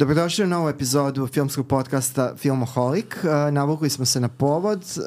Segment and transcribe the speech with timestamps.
[0.00, 3.16] Dobrodošli u novu epizodu filmskog podcasta Filmoholik.
[3.22, 5.02] Uh, navukli smo se na povod uh,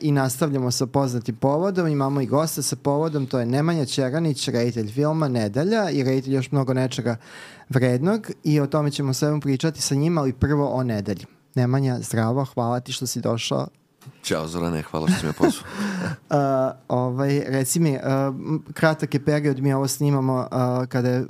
[0.00, 1.88] i nastavljamo sa poznatim povodom.
[1.88, 6.52] Imamo i gosta sa povodom, to je Nemanja Čeranić, reditelj filma Nedelja i reditelj još
[6.52, 7.16] mnogo nečega
[7.68, 11.26] vrednog i o tome ćemo sve pričati sa njima, ali prvo o Nedelji.
[11.54, 13.66] Nemanja, zdravo, hvala ti što si došao.
[14.22, 15.64] Ćao Zorane, hvala što si me pozvao.
[16.30, 18.00] uh, ovaj, reci mi, uh,
[18.72, 21.26] kratak je period, mi ovo snimamo uh, kada je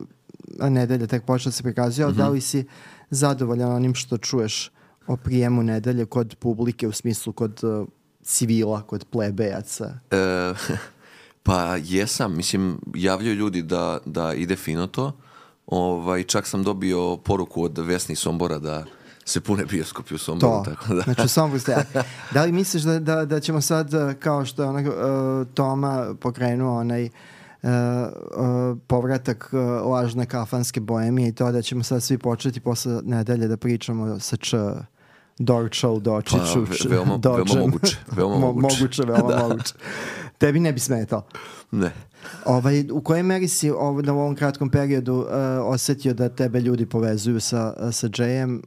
[0.58, 2.16] nedelja tek počela da se prikazuje, mm -hmm.
[2.16, 2.64] da li si
[3.10, 4.70] zadovoljan onim što čuješ
[5.06, 7.88] o prijemu nedelje kod publike u smislu kod uh,
[8.22, 9.98] civila, kod plebejaca?
[10.10, 10.54] E,
[11.42, 15.12] pa jesam, mislim, javljaju ljudi da, da ide fino to.
[15.66, 18.84] Ovaj, čak sam dobio poruku od Vesni Sombora da
[19.24, 20.64] se pune bioskopi u Somboru.
[20.64, 21.02] To, tako da.
[21.02, 21.76] znači u Somboru ste.
[22.34, 26.80] Da li misliš da, da, da ćemo sad, kao što je onak, uh, Toma pokrenuo
[26.80, 27.10] onaj uh,
[27.62, 33.00] uh, uh, povratak uh, lažne kafanske boemije i to da ćemo sad svi početi posle
[33.04, 34.56] nedelje da pričamo sa č
[35.42, 37.96] Dorčal, Dočiću, pa, ve, veoma, veoma moguće.
[38.16, 38.76] Veoma moguće.
[38.76, 39.48] moguće, veoma da.
[39.48, 39.74] moguće.
[40.38, 41.22] Tebi ne bi smetao.
[41.70, 41.92] Ne.
[42.44, 45.26] Ovaj, u kojoj meri si ov, na ovom kratkom periodu uh,
[45.64, 48.60] osetio da tebe ljudi povezuju sa, sa Jayem,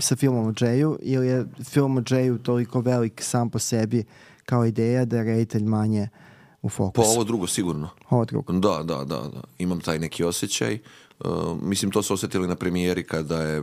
[0.00, 4.04] sa filmom o Jayu, ili je film o Jayu toliko velik sam po sebi
[4.44, 6.25] kao ideja da je reditelj manje uh,
[6.66, 7.02] u fokusu.
[7.02, 7.88] Pa ovo drugo sigurno.
[8.10, 8.52] Ovo drugo.
[8.52, 9.40] Da, da, da, da.
[9.58, 10.78] Imam taj neki osjećaj.
[11.20, 13.62] Uh, mislim, to su osjetili na premijeri kada je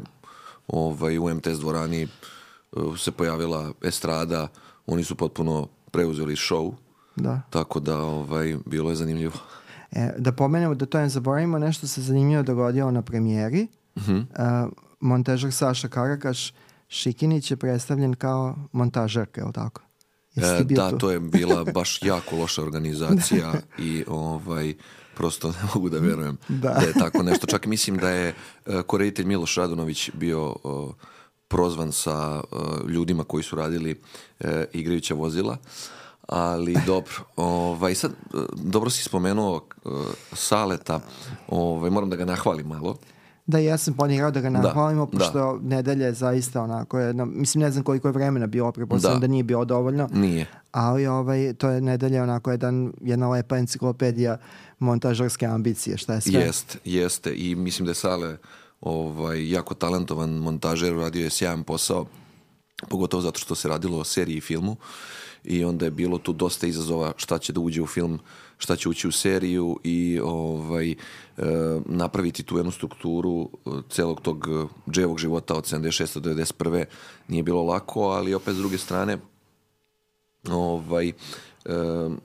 [0.67, 2.07] ovaj, u MTS dvorani
[2.71, 4.47] uh, se pojavila estrada.
[4.87, 6.73] Oni su potpuno preuzeli show.
[7.15, 7.41] Da.
[7.49, 9.33] Tako da ovaj, bilo je zanimljivo.
[9.91, 13.67] E, da pomenemo, da to ne zaboravimo, nešto se zanimljivo dogodilo na premijeri.
[13.95, 14.19] Uh -huh.
[14.65, 16.53] uh, montažer Saša Karakaš
[16.89, 19.81] Šikinić je predstavljen kao montažerka, je li tako?
[20.35, 20.97] E, da, tu?
[20.97, 24.73] to je bila baš jako loša organizacija i ovaj
[25.15, 26.69] prosto ne mogu da verujem da.
[26.69, 27.47] da je tako nešto.
[27.47, 28.33] Čak mislim da je
[28.65, 30.55] uh, koreditelj Miloš Radunović bio
[31.47, 32.41] prozvan sa
[32.87, 33.91] ljudima koji su radili
[34.39, 35.57] uh, igrajuća vozila.
[36.27, 38.11] Ali dobro, ovaj, sad,
[38.53, 39.91] dobro si spomenuo uh,
[40.33, 40.99] Saleta,
[41.47, 42.97] ovaj, moram da ga nahvalim malo.
[43.45, 45.75] Da, ja sam planirao da ga da, nahvalimo, da, pošto da.
[45.75, 49.27] nedelja je zaista onako jedna, mislim ne znam koliko je vremena bilo, prepostavljam da.
[49.27, 50.09] da nije bilo dovoljno.
[50.13, 50.45] Nije.
[50.71, 54.37] Ali ovaj, to je nedelja onako jedan, jedna lepa enciklopedija
[54.79, 56.39] montažarske ambicije, šta je sve.
[56.39, 58.37] Jest, jeste i mislim da je Sale
[58.81, 62.05] ovaj, jako talentovan montažer, radio je sjajan posao,
[62.89, 64.75] pogotovo zato što se radilo o seriji i filmu
[65.43, 68.19] i onda je bilo tu dosta izazova šta će da uđe u film,
[68.63, 70.95] šta će ući u seriju i ovaj, e,
[71.85, 76.19] napraviti tu jednu strukturu e, celog tog e, dževog života od 76.
[76.19, 76.85] do 91.
[77.27, 79.17] nije bilo lako, ali opet s druge strane
[80.49, 81.13] ovaj, e,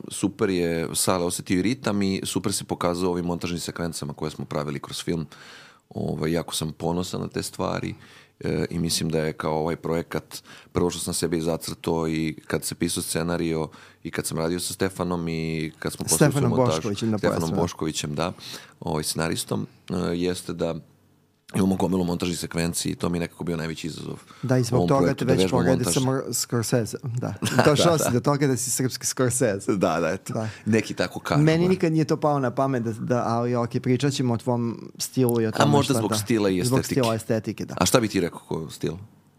[0.09, 4.81] super je Sale osetio ritam i super se pokazao ovim montažnim sekvencama koje smo pravili
[4.81, 5.27] kroz film.
[5.91, 7.95] Ovaj, jako sam ponosan na te stvari
[8.41, 12.65] e, i mislim da je kao ovaj projekat prvo što sam sebi zacrto i kad
[12.65, 13.69] se pisao scenario
[14.03, 18.33] i kad sam radio sa Stefanom i kad smo Stefanom Boškovićem, da Stefanom Boškovićem, da,
[18.81, 20.75] ovaj scenaristom, e, jeste da
[21.55, 24.19] imamo gomilu montažnih sekvenci i to mi je nekako bio najveći izazov.
[24.43, 26.01] Da, i zbog toga te da već pogledaj sa
[26.33, 26.97] Scorsese.
[27.03, 27.35] Da.
[27.71, 28.11] Došao da, si da.
[28.11, 29.73] do toga da si srpski Scorsese.
[29.77, 30.33] Da, da, eto.
[30.33, 30.49] Da.
[30.67, 31.43] Neki tako kažu.
[31.43, 31.69] Meni da.
[31.69, 35.41] nikad nije to pao na pamet, da, da ali ok, pričat ćemo o tvom stilu
[35.41, 36.69] i o tome A možda zbog da, stila i estetike.
[36.69, 37.75] Zbog stila i estetike, da.
[37.81, 38.93] A šta bi ti rekao ko stil?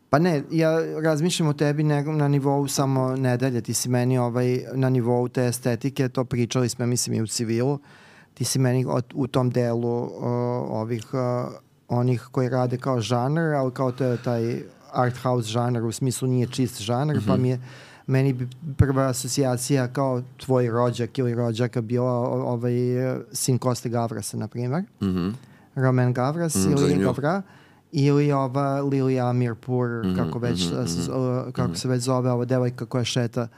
[0.09, 4.63] Pa ne, ja razmišljam o tebi ne, na nivou samo nedelje, ti si meni ovaj,
[4.73, 7.79] na nivou te estetike, to pričali smo, mislim, i u civilu,
[8.33, 10.11] ti si meni od, u tom delu uh,
[10.69, 11.19] ovih uh,
[11.89, 14.61] onih koji rade kao žanar, ali kao to je taj
[14.91, 17.27] art house žanar, u smislu nije čist žanar, mm -hmm.
[17.27, 17.41] pa mhm.
[17.41, 17.59] mi je
[18.07, 22.73] meni bi prva asocijacija kao tvoj rođak ili rođaka bila ovaj
[23.31, 24.81] sin Koste Gavrasa, na primjer.
[24.81, 25.33] Mm -hmm.
[25.75, 27.05] Roman Gavras mm, ili zanimljiv.
[27.05, 27.41] Gavra
[27.91, 31.75] ili ova Lilija Amirpur, mm -hmm, kako već mm -hmm, kako mm -hmm.
[31.75, 33.49] se već zove ova devojka koja šeta uh,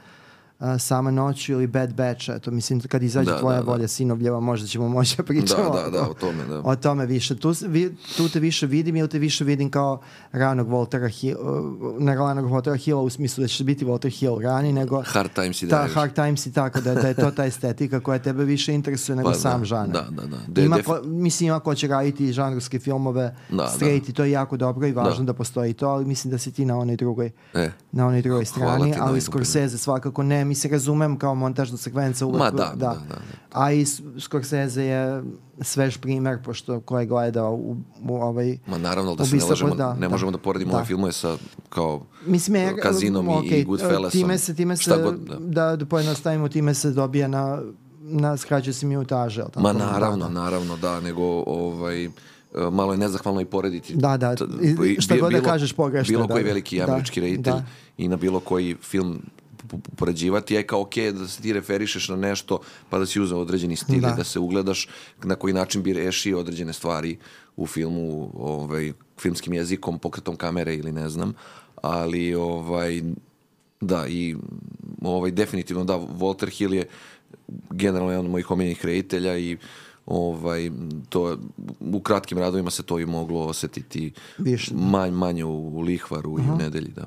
[0.78, 3.88] Sama noću ili Bad Batch, eto, mislim, kad izađe da, tvoja da, volja da.
[3.88, 6.60] sinovljeva, možda ćemo moći da pričamo da, da, da, o tome, da.
[6.64, 7.36] o tome više.
[7.36, 10.00] Tu, vi, tu te više vidim ili te više vidim kao
[10.32, 11.36] ranog Voltera Hill,
[11.98, 15.62] ne ranog Voltera Hilla u smislu da će biti Walter Hill rani, nego Hard Times
[15.62, 18.74] i da, Hard Times i tako, da, da je to ta estetika koja tebe više
[18.74, 19.88] interesuje nego pa, sam da, žanar.
[19.88, 20.36] Da, da, da.
[20.46, 24.10] De, ima ko, mislim, ima ko će raditi žanrovske filmove da, straight da.
[24.10, 25.32] i to je jako dobro i važno da.
[25.32, 27.70] da postoji to, ali mislim da si ti na onoj drugoj, e.
[27.92, 32.38] na onoj drugoj strani, ali Scorsese svakako ne, mi se razumem kao montažna sekvenca uvek.
[32.38, 32.64] Ma da, da.
[32.74, 33.20] da, da, da.
[33.52, 33.84] A i
[34.20, 35.22] Scorsese je
[35.60, 37.76] svež primer, pošto ko je gledao u,
[38.08, 38.58] u ovaj...
[38.66, 40.76] Ma naravno da se ne, možemo, da, ne možemo da, da poredimo da.
[40.76, 41.36] ove filmove sa
[41.68, 44.20] kao Mislim, je, Kazinom okay, i Goodfellasom.
[44.20, 45.36] Time se, time se, god, da.
[45.40, 47.62] da, da pojednostavimo, time se dobija na
[48.02, 49.44] na skrađe se minutaže.
[49.56, 52.10] Ma naravno, da, naravno, da, nego ovaj, e,
[52.72, 53.94] malo je nezahvalno i porediti.
[53.96, 56.48] Da, da, i- šta god da kažeš pogrešno, Bilo da, koji da.
[56.48, 57.64] veliki Da, američki reditelj da.
[57.98, 59.22] i na bilo koji film
[59.62, 62.58] p- p- poređivati je kao ok da se ti referišeš na nešto
[62.90, 64.10] pa da si uzeo određeni stil Da.
[64.10, 64.88] da se ugledaš
[65.22, 67.18] na koji način bi rešio određene stvari
[67.56, 71.34] u filmu ovaj, filmskim jezikom, pokretom kamere ili ne znam,
[71.76, 73.02] ali ovaj,
[73.80, 74.36] da i
[75.02, 76.86] ovaj, definitivno da, Walter Hill je
[77.70, 79.56] generalno jedan od mojih omiljenih reditelja i
[80.06, 80.70] ovaj,
[81.08, 81.38] to,
[81.80, 84.74] u kratkim radovima se to i moglo osetiti Više.
[84.74, 87.06] manj, manje u, u lihvaru i u nedelji, da.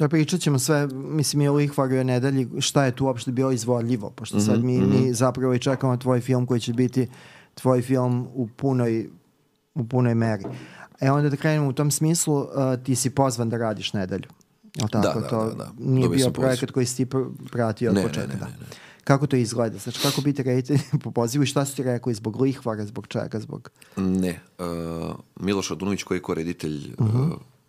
[0.00, 1.54] Da pričat ćemo sve, mislim i o
[2.00, 5.58] o nedelji, šta je tu uopšte bilo izvodljivo, pošto Mhm, sad mi, mi zapravo i
[5.58, 7.08] čekamo tvoj film koji će biti
[7.54, 9.10] tvoj film u punoj,
[9.74, 10.44] u punoj meri.
[11.00, 12.46] E onda da krenemo u tom smislu, uh,
[12.84, 14.28] ti si pozvan da radiš nedelju.
[14.74, 15.14] Jel tako?
[15.14, 15.72] Da, da, to da, da.
[15.78, 16.46] nije Dobio bio sam poziv.
[16.46, 18.32] projekat koji si ti pr- pratio od Ne, ne, početka.
[18.32, 18.46] ne, da.
[18.46, 18.66] ne, ne.
[19.04, 19.78] Kako to izgleda?
[19.78, 23.40] Znači, kako biti reditelj po pozivu i šta su ti rekli zbog Lihvara, zbog čega,
[23.40, 23.70] zbog...
[23.96, 24.40] Ne.
[24.58, 24.64] Uh,
[25.40, 27.06] Miloš Adunović koji je koreditelj uh,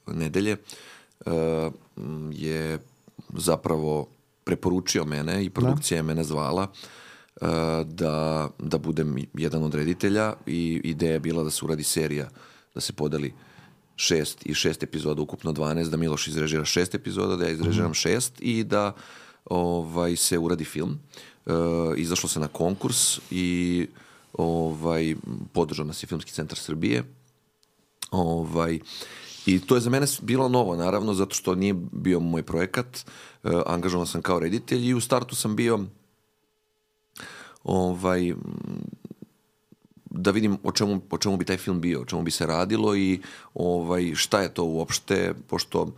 [0.07, 0.65] nedelje uh, m,
[2.31, 2.79] je
[3.33, 4.07] zapravo
[4.43, 7.47] preporučio mene i produkcija je mene zvala uh,
[7.85, 12.29] da, da budem jedan od reditelja i ideja je bila da se uradi serija,
[12.75, 13.33] da se podeli
[13.95, 18.33] šest i šest epizoda, ukupno 12, da Miloš izrežira šest epizoda, da ja izrežiram šest
[18.39, 18.93] i da
[19.45, 20.99] ovaj, se uradi film.
[21.45, 21.53] Uh,
[21.97, 23.87] izašlo se na konkurs i
[24.33, 25.15] ovaj,
[25.53, 27.03] podržao nas je Filmski centar Srbije.
[28.11, 28.79] Ovaj,
[29.45, 33.05] I to je za mene bilo novo, naravno, zato što nije bio moj projekat.
[33.43, 35.79] Uh, angažovan sam kao reditelj i u startu sam bio
[37.63, 38.33] ovaj,
[40.05, 42.95] da vidim o čemu, o čemu bi taj film bio, o čemu bi se radilo
[42.95, 43.21] i
[43.53, 45.93] ovaj, šta je to uopšte, pošto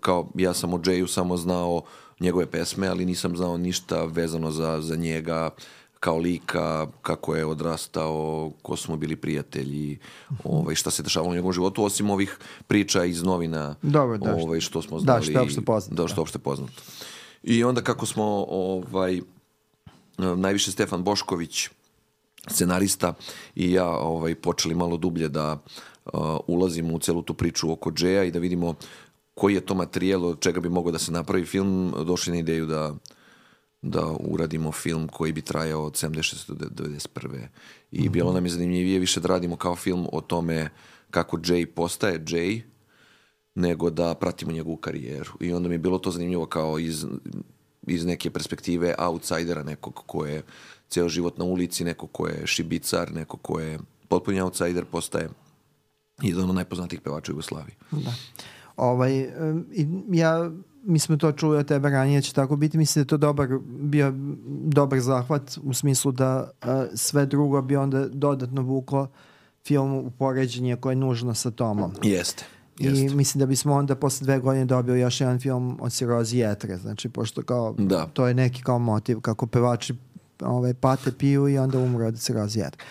[0.00, 1.82] kao ja sam o Jayu samo znao
[2.20, 5.50] njegove pesme, ali nisam znao ništa vezano za, za njega
[6.00, 9.98] kao lika, kako je odrastao, ko smo bili prijatelji,
[10.44, 14.60] ovaj, šta se dešavalo u njegovom životu, osim ovih priča iz novina Dobro, da, ovaj,
[14.60, 15.22] što smo da, znali.
[15.22, 16.82] što je opšte poznato, Da, što je opšte poznato.
[17.42, 19.20] I onda kako smo ovaj,
[20.36, 21.68] najviše Stefan Bošković,
[22.50, 23.14] scenarista
[23.54, 26.12] i ja ovaj počeli malo dublje da uh,
[26.46, 28.74] ulazimo u celu tu priču oko Džeja i da vidimo
[29.34, 32.66] koji je to materijal od čega bi mogao da se napravi film, došli na ideju
[32.66, 32.94] da
[33.82, 36.52] da uradimo film koji bi trajao od 76.
[36.54, 37.46] do 91.
[37.90, 40.70] I bilo nam je zanimljivije više da radimo kao film o tome
[41.10, 42.62] kako Jay postaje Jay,
[43.54, 45.32] nego da pratimo njegovu karijeru.
[45.40, 47.06] I onda mi je bilo to zanimljivo kao iz,
[47.86, 50.42] iz neke perspektive outsidera, nekog ko je
[50.88, 53.78] ceo život na ulici, neko ko je šibicar, neko ko je
[54.08, 55.28] potpuni outsider, postaje
[56.22, 57.74] jedan od najpoznatijih pevača u Jugoslaviji.
[57.90, 58.12] Da.
[58.78, 59.28] Ovaj,
[60.12, 60.50] ja,
[60.82, 62.78] mi smo to čuli od tebe ranije, da će tako biti.
[62.78, 64.12] Mislim da je to dobar, bio
[64.64, 69.08] dobar zahvat u smislu da a, sve drugo bi onda dodatno vuklo
[69.66, 71.92] film u poređenje koje je nužno sa Tomom.
[72.02, 72.44] Jeste.
[72.78, 73.00] Jeste.
[73.00, 76.76] I mislim da bismo onda posle dve godine dobili još jedan film o sirozi jetre,
[76.76, 78.06] znači pošto kao Da.
[78.06, 79.94] to je neki kao motiv kako pevači
[80.40, 82.84] ovaj, pate piju i onda umru od sirozi jetre.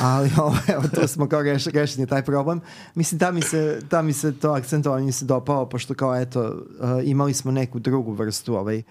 [0.00, 2.60] Ali ovaj, evo, tu smo kao reš, rešeni taj problem.
[2.94, 6.40] Mislim, da mi se, da mi se to akcentovanje se dopao, pošto kao eto,
[6.80, 8.82] uh, imali smo neku drugu vrstu ovaj,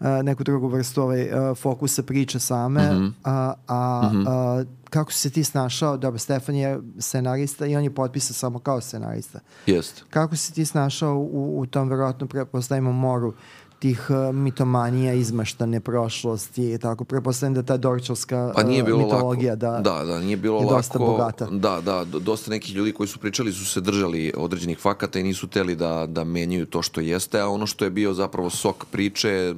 [0.00, 3.06] uh, neku drugu vrstu ovaj, uh, fokusa priče same, Mhm.
[3.24, 7.94] a, a, a kako si se ti snašao, dobro, Stefan je scenarista i on je
[7.94, 9.40] potpisao samo kao scenarista.
[9.66, 10.02] Jeste.
[10.10, 13.34] Kako si ti snašao u, u tom verovatno prepostavimo moru
[13.80, 17.04] tih uh, mitomanija, izmaštane prošlosti i tako.
[17.04, 19.60] Prepostavljam da ta dorčovska Pa nije uh, bilo mitologija lako.
[19.60, 20.76] da, da, da, nije bilo je lako.
[20.76, 21.46] dosta bogata.
[21.50, 25.22] Da, da, do- dosta nekih ljudi koji su pričali su se držali određenih fakata i
[25.22, 28.84] nisu teli da, da menjaju to što jeste, a ono što je bio zapravo sok
[28.90, 29.54] priče, e,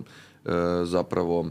[0.84, 1.50] zapravo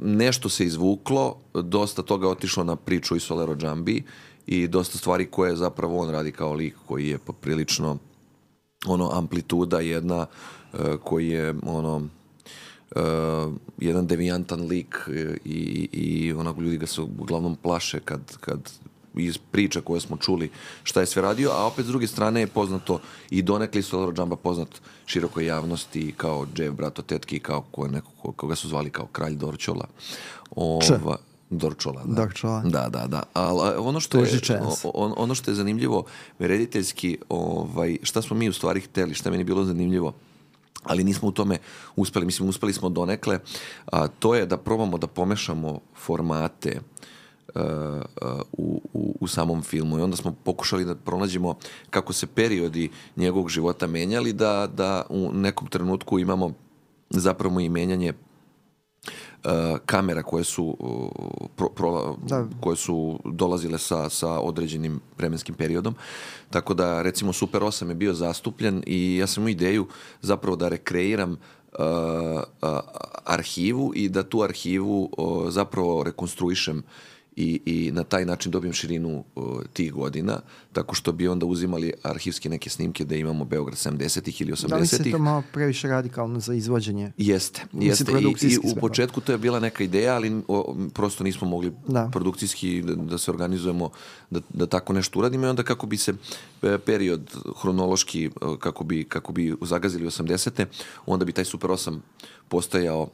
[0.00, 4.02] nešto se izvuklo, dosta toga otišlo na priču i Solero Džambi
[4.46, 7.98] i dosta stvari koje zapravo on radi kao lik koji je poprilično
[8.86, 10.26] ono amplituda jedna e,
[11.04, 12.02] koji je ono
[12.96, 13.00] e,
[13.78, 18.70] jedan devijantan lik e, i, i onako ljudi ga se uglavnom plaše kad, kad
[19.16, 20.50] iz priča koje smo čuli
[20.82, 24.36] šta je sve radio, a opet s druge strane je poznato i donekli Solero Džamba
[24.36, 24.68] poznat
[25.06, 29.34] širokoj javnosti kao Jeff Brato Tetki, kao ko, neko, ko- koga su zvali kao kralj
[29.34, 29.86] Dorčola.
[30.56, 31.16] Ova,
[31.50, 32.22] Dorčola, da.
[32.22, 32.62] Dorčola.
[32.62, 33.22] Da, da, da.
[33.32, 34.40] Ali ono što je,
[34.94, 36.04] on, ono što je zanimljivo
[36.38, 40.12] rediteljski, ovaj, šta smo mi u stvari hteli, šta meni bilo zanimljivo,
[40.88, 41.58] ali nismo u tome
[41.96, 43.38] uspeli, mislim uspeli smo donekle,
[43.92, 46.80] a to je da probamo da pomešamo formate
[47.54, 49.98] uh, uh, u, u, u samom filmu.
[49.98, 51.54] I onda smo pokušali da pronađemo
[51.90, 56.52] kako se periodi njegovog života menjali da, da u nekom trenutku imamo
[57.10, 58.12] zapravo i menjanje
[59.86, 62.46] kamera koje su uh, pro, pro, Da.
[62.60, 65.94] koje su dolazile sa, sa određenim vremenskim periodom.
[66.50, 69.86] Tako da, recimo, Super 8 je bio zastupljen i ja sam imao ideju
[70.22, 71.36] zapravo da rekreiram uh,
[72.62, 72.78] uh,
[73.24, 76.82] arhivu i da tu arhivu uh, zapravo rekonstruišem
[77.36, 80.40] i, i na taj način dobijem širinu uh, tih godina,
[80.72, 84.70] tako što bi onda uzimali arhivske neke snimke da imamo Beograd 70-ih ili 80-ih.
[84.70, 87.12] Da li se to malo previše radikalno za izvođenje?
[87.18, 88.46] Jeste, Mislim, jeste.
[88.46, 92.10] I, i u početku to je bila neka ideja, ali o, prosto nismo mogli Da.
[92.12, 93.90] produkcijski da, da se organizujemo
[94.30, 96.14] da, da tako nešto uradimo i onda kako bi se
[96.62, 100.64] e, period hronološki e, kako bi, kako bi zagazili 80.
[101.06, 101.98] onda bi taj Super 8
[102.48, 103.08] postajao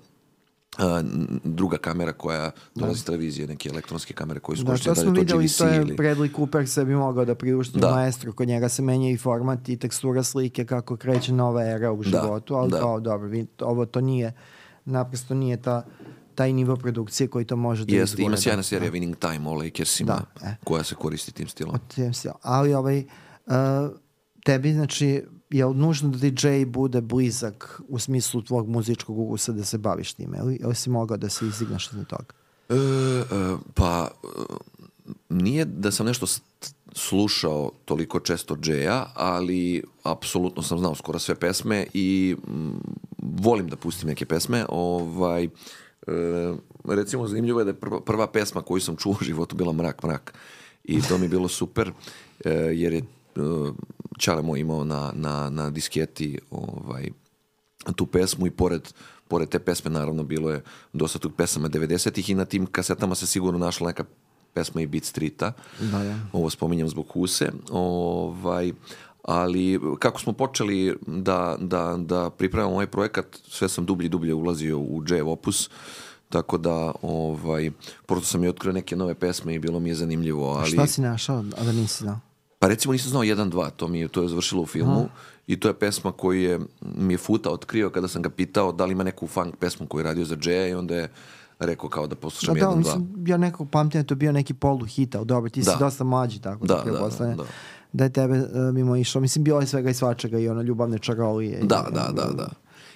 [0.79, 4.95] a, n- druga kamera koja dolazi iz televizije, neke elektronske kamere koje su Da, korištene,
[4.95, 5.97] to da li je vidjeli, GVC to je ili...
[5.97, 7.91] Bradley Cooper sebi mogao da priušti Da.
[7.91, 12.03] maestro, kod njega se menja i format i tekstura slike kako kreće nova era u
[12.03, 12.79] životu, ali da.
[12.79, 14.33] kao dobro, vi, ovo to nije,
[14.85, 15.87] naprosto nije ta,
[16.35, 18.37] taj nivo produkcije koji to može da Jeste, ima izgura.
[18.39, 20.55] sjajna serija Winning Time o Lakersima Da, e.
[20.65, 21.77] koja se koristi tim stilom.
[21.89, 23.05] Tem se- Ali ovaj,
[23.47, 23.53] uh,
[24.45, 29.65] tebi, znači, je li nužno da DJ bude blizak u smislu tvog muzičkog ukusa da
[29.65, 30.39] se baviš time?
[30.39, 32.35] Ili, ili si mogao da se izigraš na toga?
[32.69, 34.27] E, e, pa e,
[35.29, 36.27] nije da sam nešto
[36.93, 42.71] slušao toliko često Džeja, ali apsolutno sam znao skoro sve pesme i mm,
[43.19, 44.67] volim da pustim neke pesme.
[44.69, 45.49] Ovaj, e,
[46.85, 50.03] recimo, zanimljivo je da je prva, prva pesma koju sam čuo u životu bila Mrak,
[50.03, 50.35] mrak.
[50.85, 51.93] I to mi je bilo super,
[52.45, 53.03] e, jer je
[54.19, 57.11] Čale moj imao na, na, na disketi ovaj,
[57.97, 58.93] tu pesmu i pored,
[59.29, 63.27] pored te pesme naravno bilo je dosta tog pesama 90-ih i na tim kasetama se
[63.27, 64.05] sigurno našla neka
[64.55, 65.53] pesma i Beat Streeta.
[65.81, 66.19] Da, da.
[66.33, 67.53] Ovo spominjem zbog Huse.
[67.71, 68.73] Ovaj,
[69.23, 74.35] ali kako smo počeli da, da, da pripremamo ovaj projekat, sve sam dublje i dublje
[74.35, 75.71] ulazio u J Opus,
[76.29, 77.71] tako da ovaj,
[78.07, 80.49] prosto sam i otkrio neke nove pesme i bilo mi je zanimljivo.
[80.49, 80.71] Ali...
[80.71, 82.32] Šta si našao, a da nisi znao?
[82.63, 85.09] Pa recimo nisam znao 1-2, to mi je, to je završilo u filmu
[85.47, 88.85] i to je pesma koju je, mi je Futa otkrio kada sam ga pitao da
[88.85, 91.09] li ima neku funk pesmu koju je radio za Džeja i onda je
[91.61, 92.77] rekao kao da Da, poslušam da, 1-2.
[92.77, 95.73] mislim, ja nekog pamtim da je to bio neki polu hit, ali dobro, ti Da.
[95.73, 97.45] si dosta mlađi, tako da, Da, da, da, da.
[97.93, 99.21] da je tebe uh, mimo išlo.
[99.21, 101.59] Mislim, bilo je svega i svačega i ono ljubavne čarolije.
[101.59, 102.49] i, Da, da, da, da.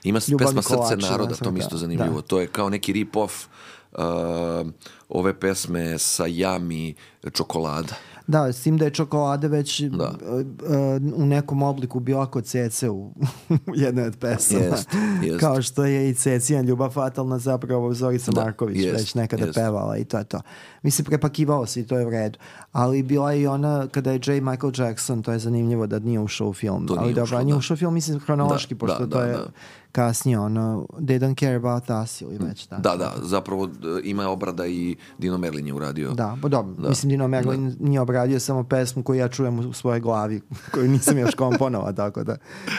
[0.04, 1.78] Ima s- Ljubavni pesma Srce kolači, naroda, da, to mi isto da.
[1.78, 2.14] zanimljivo.
[2.14, 2.22] Da.
[2.22, 3.46] To je kao neki rip-off
[3.92, 4.70] uh,
[5.10, 6.94] ove pesme sa Jami
[7.32, 7.94] čokolada.
[8.26, 10.12] Da, s tim da je čokolada već Da.
[10.22, 13.12] uh, u nekom obliku bila kod Cece u,
[13.48, 14.60] u jednoj od pesama.
[14.60, 14.88] Jest,
[15.22, 15.40] jest.
[15.40, 19.54] Kao što je i Cecija ljubav fatalna zapravo Zorica Da, Marković jest, već nekada jest.
[19.54, 20.40] pevala i to je to.
[20.82, 22.38] Mislim, prepakivalo se i to je u redu.
[22.72, 24.40] Ali bila je i ona kada je J.
[24.40, 26.86] Michael Jackson, to je zanimljivo da nije ušao u film.
[26.86, 27.58] To Ali dobro, ušao, a nije da.
[27.58, 29.46] ušao u film, mislim, hronološki, Da, pošto da, to da, je da.
[29.96, 32.82] Kasnije ono, they don't care about us ili već tako.
[32.82, 33.68] Da, da, zapravo e,
[34.04, 36.10] ima obrada i Dino Merlin je uradio.
[36.10, 36.74] Da, pa dobro.
[36.78, 36.88] Da.
[36.88, 41.18] Mislim, Dino Merlin nije obradio samo pesmu koju ja čujem u svojoj glavi, koju nisam
[41.18, 42.36] još komponovao, tako da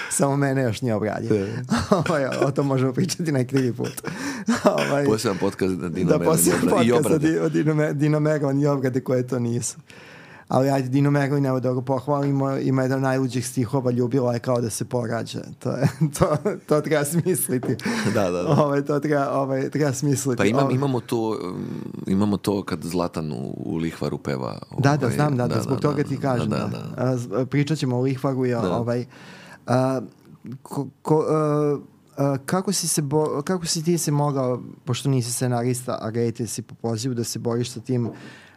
[0.09, 1.47] samo mene još nije obradio.
[2.09, 4.01] Ovaj, o tom možemo pričati neki drugi put.
[4.89, 6.85] Ovaj, Poseban podcast na Dino da, Merlin obrade.
[6.85, 7.41] I podcast obrade.
[7.41, 9.77] O Dino, Dino Merlin i obrade koje to nisu.
[10.47, 14.39] Ali ajde, Dino Merlin, evo da ga pohvalimo, ima jedan od najluđih stihova, ljubila je
[14.39, 15.39] kao da se porađa.
[15.59, 15.87] To, je,
[16.19, 16.37] to,
[16.67, 17.75] to treba smisliti.
[18.13, 18.49] Da, da, da.
[18.49, 20.37] Ovaj, to treba, ovaj, treba smisliti.
[20.37, 21.65] Pa imam, Ovaj, imamo to um,
[22.07, 24.57] imamo to kad Zlatan u, u Lihvaru peva.
[24.79, 26.49] Da, da, ovaj, znam, da, da, zbog toga ti kažem.
[26.49, 28.77] Da, Da, da, A, z- Pričat ćemo o Lihvaru i o, Da.
[28.77, 29.05] ovaj,
[29.67, 30.01] a,
[30.61, 31.77] ko, ko, a,
[32.17, 36.47] a, kako, si se bo, kako si ti se mogao, pošto nisi scenarista, a rejte
[36.47, 38.09] si po pozivu, da se boriš sa tim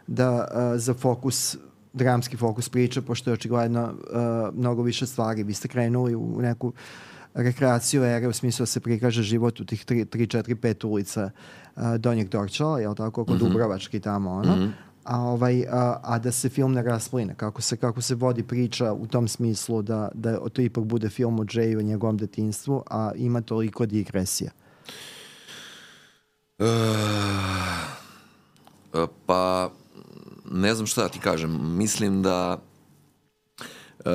[0.07, 1.57] da a, za fokus
[1.93, 5.43] dramski fokus priče, pošto je očigledno a, mnogo više stvari.
[5.43, 6.73] Vi ste krenuli u neku
[7.33, 11.29] rekreaciju ere u smislu da se prikaže život u tih 3, 4, 5 ulica
[11.75, 14.71] a, Donjeg Dorčala, jel tako, oko Dubrovački tamo, ono.
[15.03, 18.93] A, ovaj, a, a da se film ne raspline, kako se, kako se vodi priča
[18.93, 23.11] u tom smislu da, da to ipak bude film o Jayu i njegovom detinstvu, a
[23.15, 24.51] ima toliko digresija.
[26.59, 26.65] E,
[29.25, 29.71] pa
[30.51, 31.77] ne znam šta da ti kažem.
[31.77, 32.57] Mislim da
[34.05, 34.09] e,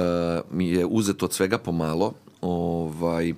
[0.51, 2.13] mi je uzeto od svega pomalo.
[2.41, 3.35] Ovaj,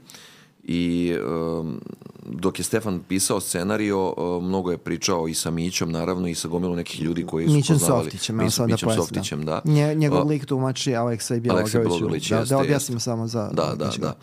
[0.63, 1.81] i um,
[2.27, 6.49] dok je Stefan pisao scenario, uh, mnogo je pričao i sa Mićom, naravno, i sa
[6.49, 8.05] gomilom nekih ljudi koji su Mićem poznavali.
[8.05, 9.07] Softićem, Mićem- sad da Mićem pojasnim.
[9.07, 9.61] Softićem, da.
[9.65, 11.73] Nje, njegov lik tumači Aleksej Bjelogrlić.
[11.73, 12.57] Bjelogrlić, Da, da jeste.
[12.57, 13.51] objasnimo samo za...
[13.53, 14.17] Da, da, znači, da.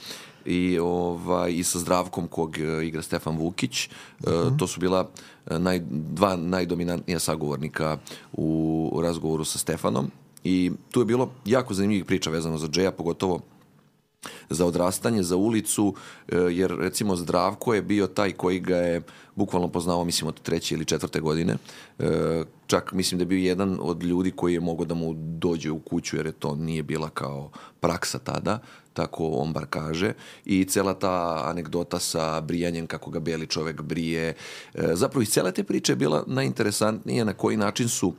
[0.45, 3.85] I, ovaj, I sa Zdravkom kog e, igra Stefan Vukić.
[3.85, 3.89] E,
[4.27, 4.57] Mhm.
[4.57, 5.09] to su bila
[5.47, 7.97] e, naj, dva najdominantnija sagovornika
[8.33, 8.45] u,
[8.93, 10.11] u razgovoru sa Stefanom.
[10.43, 13.39] I tu je bilo jako zanimljivih priča vezano za Džeja, pogotovo
[14.49, 15.95] za odrastanje, za ulicu,
[16.27, 19.01] e, jer recimo Zdravko je bio taj koji ga je
[19.35, 21.57] bukvalno poznao, mislim, od treće ili četvrte godine.
[21.99, 25.71] E, čak mislim da je bio jedan od ljudi koji je mogao da mu dođe
[25.71, 28.59] u kuću, jer je to nije bila kao praksa tada,
[28.93, 30.13] tako on bar kaže.
[30.45, 34.33] I cela ta anegdota sa brijanjem, kako ga beli čovek brije.
[34.73, 38.15] E, zapravo iz cele te priče je bila najinteresantnije na koji način su uh,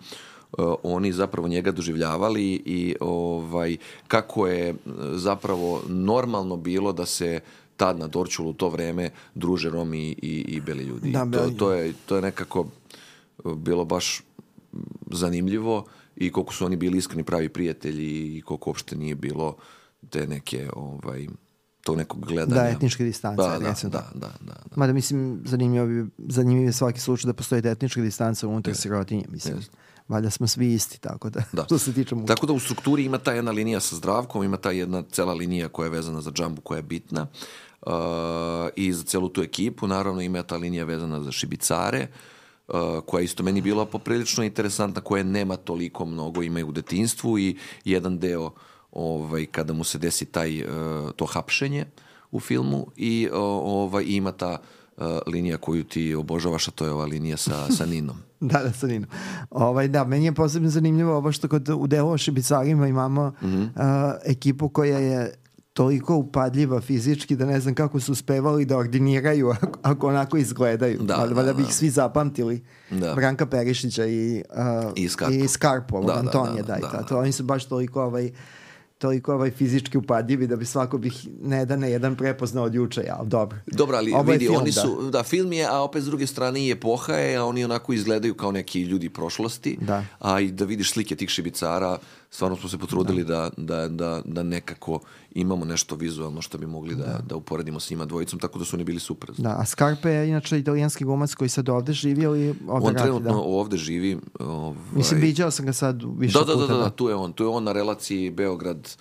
[0.82, 3.76] oni zapravo njega doživljavali i ovaj
[4.08, 4.74] kako je
[5.14, 7.40] zapravo normalno bilo da se
[7.76, 11.10] tad na Dorčulu u to vreme druže Romi i, i, i beli ljudi.
[11.10, 12.66] Da, to, beli to, je, to je nekako
[13.44, 14.22] bilo baš
[15.10, 15.84] zanimljivo
[16.16, 19.56] i koliko su oni bili iskreni pravi prijatelji i koliko uopšte nije bilo
[20.10, 21.26] te neke ovaj
[21.82, 22.62] to nekog gledanja.
[22.62, 23.42] Da, etničke distance.
[23.42, 23.88] Da, da, da, tako.
[23.88, 24.76] da, da, da.
[24.76, 29.56] Mada mislim, zanimljivo, bi, zanimljiv je svaki slučaj da postoji etnička distanca unutar sirotinje, mislim.
[29.56, 29.70] Jest.
[30.08, 31.64] Valjda smo svi isti, tako da, Da.
[31.68, 32.34] što se tiče muča.
[32.34, 35.68] Tako da u strukturi ima ta jedna linija sa zdravkom, ima ta jedna cela linija
[35.68, 37.26] koja je vezana za džambu koja je bitna
[37.86, 37.92] uh,
[38.76, 39.86] i za celu tu ekipu.
[39.86, 42.06] Naravno ima ta linija vezana za šibicare,
[42.68, 42.74] uh,
[43.06, 48.18] koja isto meni bila poprilično interesantna, koja nema toliko mnogo, ima u detinstvu i jedan
[48.18, 48.50] deo
[48.92, 50.68] ovaj, kada mu se desi taj, uh,
[51.16, 51.86] to hapšenje
[52.30, 54.58] u filmu i uh, ovaj, ima ta
[54.96, 58.25] uh, linija koju ti obožavaš, a to je ova linija sa, sa Ninom.
[58.40, 59.10] Da, da, sa Ninom.
[59.50, 63.46] Ovaj, da, meni je posebno zanimljivo ovo što kod, u delu o šibicarima imamo mm.
[63.46, 63.64] -hmm.
[63.64, 65.34] uh, ekipu koja je
[65.72, 70.98] toliko upadljiva fizički da ne znam kako su uspevali da ordiniraju ako, ako onako izgledaju.
[71.02, 71.74] Da, Valjda da, bi ih da.
[71.74, 72.64] svi zapamtili.
[72.90, 73.14] Da.
[73.14, 74.42] Branka Perišića i,
[74.86, 75.34] uh, I Skarpu.
[75.34, 76.88] i Skarpu, ovog Da, da, Antonija da, Dajta.
[76.92, 77.04] da, da.
[77.06, 78.30] To, oni su baš toliko ovaj,
[78.98, 83.02] toliko ovaj fizički upadljivi da bi svako bih ne da ne jedan prepoznao od juče,
[83.06, 83.58] ja, ali dobro.
[83.66, 84.80] Dobro, ali Ovo vidi, film, oni da.
[84.80, 85.22] su, da.
[85.22, 88.52] film je, a opet s druge strane i epoha je, a oni onako izgledaju kao
[88.52, 90.04] neki ljudi prošlosti, Da.
[90.18, 91.98] a i da vidiš slike tih šibicara,
[92.30, 95.00] stvarno smo se potrudili da, da, da, da nekako
[95.34, 98.76] imamo nešto vizualno što bi mogli da, da uporedimo s njima dvojicom, tako da su
[98.76, 99.30] oni bili super.
[99.38, 102.98] Da, a Scarpe je inače italijanski glumac koji sad ovde živi ili ovde On radi,
[103.02, 103.38] trenutno da.
[103.38, 104.18] ovde živi.
[104.40, 106.66] Ovaj, Mislim, viđao sam ga sad više da, da, puta.
[106.66, 107.32] da, da, da, tu je on.
[107.32, 108.96] Tu je on na relaciji Beograd,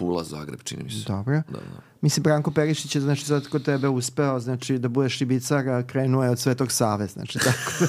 [0.00, 1.04] Pula, Zagreb, čini mi se.
[1.08, 1.34] Dobro.
[1.34, 1.80] Da, da.
[2.00, 6.24] Mislim, Branko Perišić je, znači, sad kod tebe uspeo, znači, da budeš šibicar, a krenuo
[6.24, 7.86] je od Svetog Save, znači, tako da,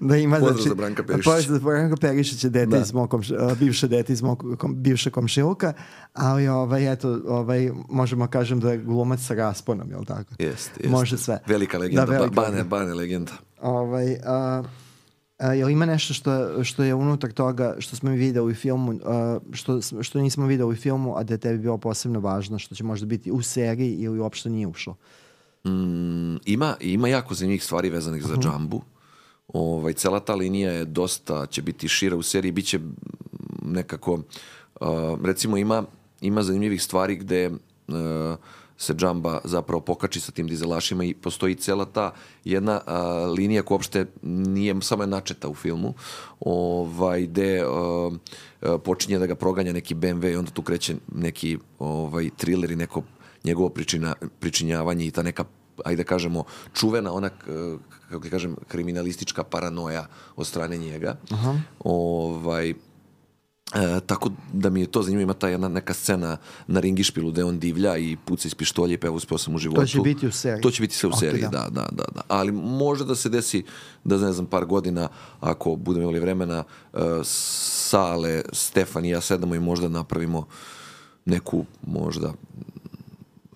[0.00, 0.68] da ima, Pozdrav znači...
[0.68, 1.30] za Branka Perišića.
[1.30, 2.78] Pozdrav za Branko Perišića, dete Da.
[2.78, 5.72] iz mog, komš- bivše dete iz mog kom, bivše komšiluka,
[6.14, 10.34] ali, ovaj, eto, ovaj, možemo kažem da je glumac sa rasponom, jel tako?
[10.38, 10.90] Jest, jest.
[10.90, 11.38] Može sve.
[11.46, 12.68] Velika legenda, Da, da, velika bane, legenda.
[12.68, 13.32] bane legenda.
[13.60, 14.16] Ovaj,
[15.38, 18.54] a, a, jel ima nešto što, što je unutar toga što smo mi videli u
[18.54, 22.58] filmu, a, što, što nismo videli u filmu, a da je tebi bilo posebno važno,
[22.58, 24.96] što će možda biti u seriji ili uopšte nije ušlo?
[25.66, 28.82] Mm, ima, ima jako zanimljivih stvari vezanih za džambu.
[29.48, 32.80] Ovaj, cela ta linija je dosta, će biti šira u seriji, bit će
[33.62, 34.88] nekako, uh,
[35.24, 35.84] recimo ima,
[36.20, 37.94] ima zanimljivih stvari gde uh,
[38.78, 42.12] se džamba zapravo pokači sa tim dizelašima i postoji cela ta
[42.44, 42.92] jedna uh,
[43.38, 45.94] linija koja uopšte nije samo je načeta u filmu
[46.40, 51.58] ovaj, gde uh, uh, počinje da ga proganja neki BMW i onda tu kreće neki
[51.78, 53.02] ovaj, thriller i neko
[53.44, 55.44] njegovo pričina, pričinjavanje i ta neka
[55.84, 57.30] ajde da kažemo, čuvena ona,
[58.10, 61.16] kako kažem, kriminalistička paranoja od strane njega.
[61.30, 61.54] Aha.
[61.78, 62.74] Ovaj,
[63.74, 67.44] E, tako da mi je to zanimljivo, ima ta jedna neka scena na ringišpilu gde
[67.44, 69.86] on divlja i puca iz pištolja i peva uspeo sam u životu.
[69.86, 70.62] će biti u seriji.
[70.62, 71.48] To će biti sve u Ok, seriji, da.
[71.48, 71.68] da.
[71.70, 73.64] da, da, da, Ali može da se desi
[74.04, 75.08] da ne znam par godina
[75.40, 80.46] ako budemo imali vremena uh, Sale, Stefan i ja sedamo i možda napravimo
[81.24, 82.32] neku možda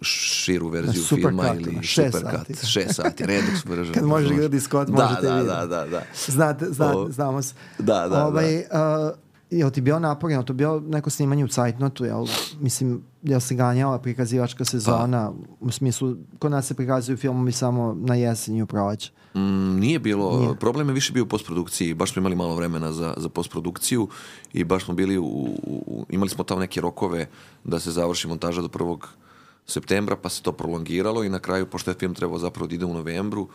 [0.02, 2.54] širu verziju super filma cut, ili šest super sati.
[2.54, 3.92] cut, šest sati, redux vrže.
[3.92, 5.56] Kad može igrati Scott, da, možete da, vidjeti.
[5.58, 6.02] da, da, da.
[6.26, 7.54] Znate, zna, O, znamo se.
[7.78, 9.14] da, da, ovaj, da.
[9.50, 12.26] Jel ti bio naporno, to bio neko snimanje u Zeitnotu, jel?
[12.60, 18.14] Mislim, jel se ganjala prikazivačka sezona, u smislu, kod nas se prikazuju filmovi samo na
[18.14, 19.12] jesen i u proleće.
[19.34, 19.40] Mm,
[19.78, 20.54] nije bilo, nije.
[20.54, 24.08] problem je više bio u postprodukciji, baš smo imali malo vremena za, za postprodukciju
[24.52, 27.26] i baš smo bili u, u, u- imali smo tamo neke rokove
[27.64, 28.98] da se završi montaža do 1.
[29.66, 32.84] septembra, pa se to prolongiralo i na kraju, pošto je film trebao zapravo da ide
[32.84, 33.48] u novembru,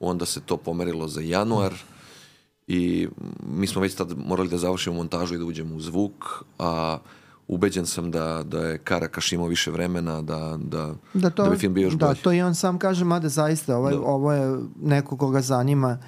[0.00, 1.74] onda se to pomerilo za januar
[2.66, 3.08] i
[3.48, 6.12] mi smo već tad morali da završimo montažu i da uđemo u zvuk,
[6.58, 6.98] a
[7.48, 11.56] ubeđen sam da, da je Karakaš imao više vremena da, da, Da, to, da bi
[11.56, 12.18] film bio još da, bolji.
[12.18, 14.02] to i on sam kaže, mada zaista, ovo, je, Da.
[14.02, 15.98] ovo je neko koga zanima,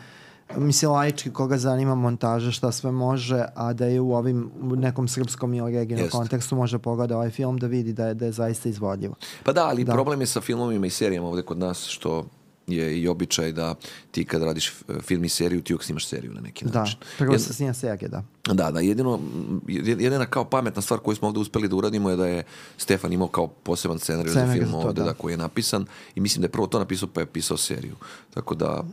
[0.57, 5.09] mislim, laički koga zanima montaža, šta sve može, a da je u ovim, u nekom
[5.09, 6.19] srpskom i originalnom Jeste.
[6.19, 9.14] kontekstu može pogleda ovaj film da vidi da je, da je zaista izvodljivo.
[9.45, 9.93] Pa da, ali Da.
[9.93, 12.27] problem je sa filmovima i serijama ovde kod nas što
[12.66, 13.74] je i običaj da
[14.11, 14.72] ti kad radiš
[15.03, 16.98] film i seriju, ti uvijek snimaš seriju na neki Da, način.
[17.18, 18.22] prvo Jed- se snija serije, da.
[18.55, 19.20] Da, da, jedino,
[19.66, 22.42] jed- jedina kao pametna stvar koju smo ovdje uspeli da uradimo je da je
[22.77, 25.05] Stefan imao kao poseban scenarij za film za to, ovdje, da.
[25.05, 27.94] da, koji je napisan i mislim da je prvo to napisao pa je pisao seriju.
[28.35, 28.85] Tako da,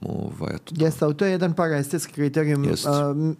[0.00, 2.64] ovaj, eto, Jeste, ali to je jedan paraestetski kriterijum.
[2.64, 2.86] Jest.
[2.86, 2.92] Uh,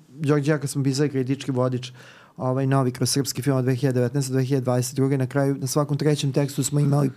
[0.08, 1.92] Đorđe, kad smo pisali kritički vodič,
[2.36, 5.16] ovaj novi kroz srpski film od 2019-2022.
[5.16, 7.10] Na kraju, na svakom trećem tekstu smo imali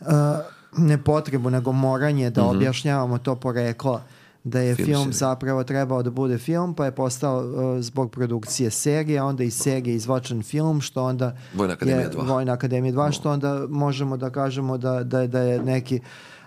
[0.00, 0.06] uh,
[0.76, 4.00] ne potrebu, nego moranje da objašnjavamo to poreklo
[4.44, 8.70] da je Film film, zapravo trebao da bude film, pa je postao uh, zbog produkcije
[8.70, 12.28] serije, onda iz serije izvačen film, što onda Vojna akademija je 2.
[12.28, 16.00] Vojna akademija 2, što onda možemo da kažemo da, da, da je neki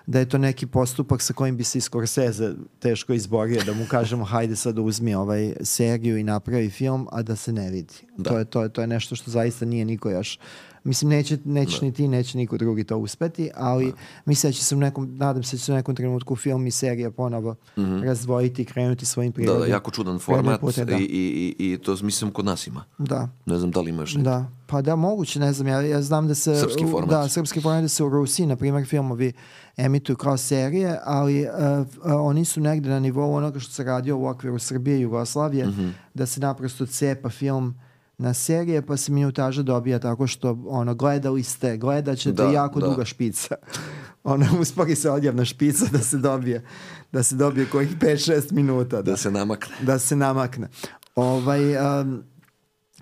[0.06, 4.26] da je to neki postupak sa kojim bi se Scorsese teško izborio, da mu kažemo
[4.26, 7.94] hajde sad uzmi ovaj seriju i napravi film, a da se ne vidi.
[8.18, 8.30] Da.
[8.30, 10.40] To, je, to, je, to je nešto što zaista nije niko još
[10.84, 13.94] Mislim, neće, nećeš ni ti, neće niko drugi to uspeti, ali
[14.26, 16.68] mislim da će se u nekom, nadam se da će se u nekom trenutku film
[16.68, 17.56] i serija ponovo
[18.04, 19.62] razdvojiti i krenuti svojim da, prirodnim.
[19.62, 20.96] da, jako čudan format putem, da.
[20.98, 22.84] i, i, i, to mislim kod nas ima.
[22.98, 23.30] da.
[23.46, 24.24] Ne znam da li imaš neki.
[24.24, 26.56] Da, pa da, moguće, ne znam, ja, ja znam da se...
[26.56, 27.10] Srpski format.
[27.10, 29.34] Da, srpski format da se u Rusiji, na primjer, filmovi
[29.78, 34.18] emituju kao serije, ali uh, uh, oni su negde na nivou onoga što se radio
[34.18, 35.90] u okviru Srbije i Jugoslavije, Mhm.
[36.14, 37.76] da se naprosto cepa film
[38.18, 42.80] na serije, pa se minutaža dobija tako što ono, gledali ste, gledat ćete Da, jako
[42.80, 42.88] da.
[42.88, 43.56] duga špica.
[44.24, 46.66] ono, uspori se odjavna špica da se dobije,
[47.12, 49.02] da se dobije kojih 5-6 minuta.
[49.02, 49.76] Da se namakne.
[49.82, 50.68] da se namakne.
[51.16, 51.62] Ovaj,
[52.02, 52.24] um,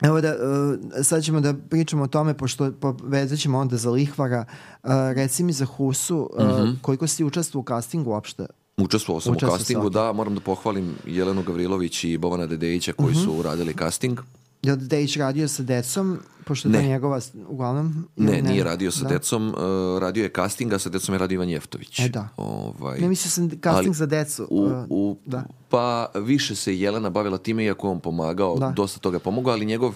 [0.02, 4.46] Evo da, uh, sad ćemo da pričamo o tome, pošto povezat ćemo onda za lihvara.
[4.84, 6.72] Uh, reci mi za Husu, uh, Mhm.
[6.82, 8.46] koliko si učestvovao u castingu uopšte?
[8.78, 9.92] Učestvovao sam Učestvovao u castingu, sam.
[9.92, 13.20] da, moram da pohvalim Jelenu Gavrilović i Bovana Dedejića koji Mhm.
[13.20, 14.20] su uradili casting.
[14.64, 16.88] Je li Dejić radio sa decom, pošto je to Ne.
[16.88, 18.08] njegova, uglavnom?
[18.18, 19.10] ili Ne, nije radio sa Da.
[19.10, 19.56] decom, uh,
[20.00, 22.00] radio je casting, a sa decom je radio Ivan Jeftović.
[22.00, 22.28] E, da.
[22.38, 24.48] Ovaj, Ne, mislio sam casting Ali za decu.
[24.50, 25.44] U, uh, u, da.
[25.70, 28.70] Pa više se Jelena bavila time, iako je on pomagao, Da.
[28.70, 29.96] dosta toga je pomogao, ali njegov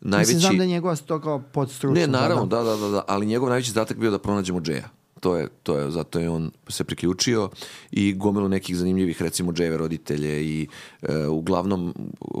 [0.00, 0.28] najveći...
[0.34, 1.94] Mislim, znam da je njegova to kao podstručno.
[1.94, 4.88] Ne, naravno, da, da, da, da, ali njegov najveći zadatak bio da pronađemo Džeja.
[5.26, 7.50] To je, to je, zato je on se priključio
[7.90, 10.68] i gomilu nekih zanimljivih, recimo Džejeve roditelje i
[11.02, 11.94] e, uglavnom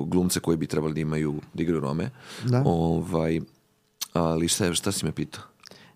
[0.06, 2.10] glumce koji bi trebali da imaju, da igraju Rome.
[2.44, 2.62] Da.
[2.66, 3.40] Ovaj,
[4.12, 5.42] ali šta, šta si me pitao?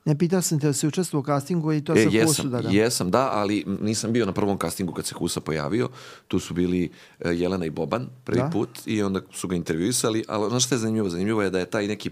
[0.05, 2.49] Ne, pitao sam te da si učestvovao u castingu i to E, sa jesam, Husu,
[2.49, 2.71] da, da.
[2.71, 5.89] jesam, da, ali nisam bio na prvom castingu kad se Husa pojavio.
[6.29, 8.51] Tu su bili e, Jelena i Boban prvi Da.
[8.53, 11.09] put i onda su ga intervjuisali, ali znaš šta je zanimljivo?
[11.09, 12.11] Zanimljivo je da je taj neki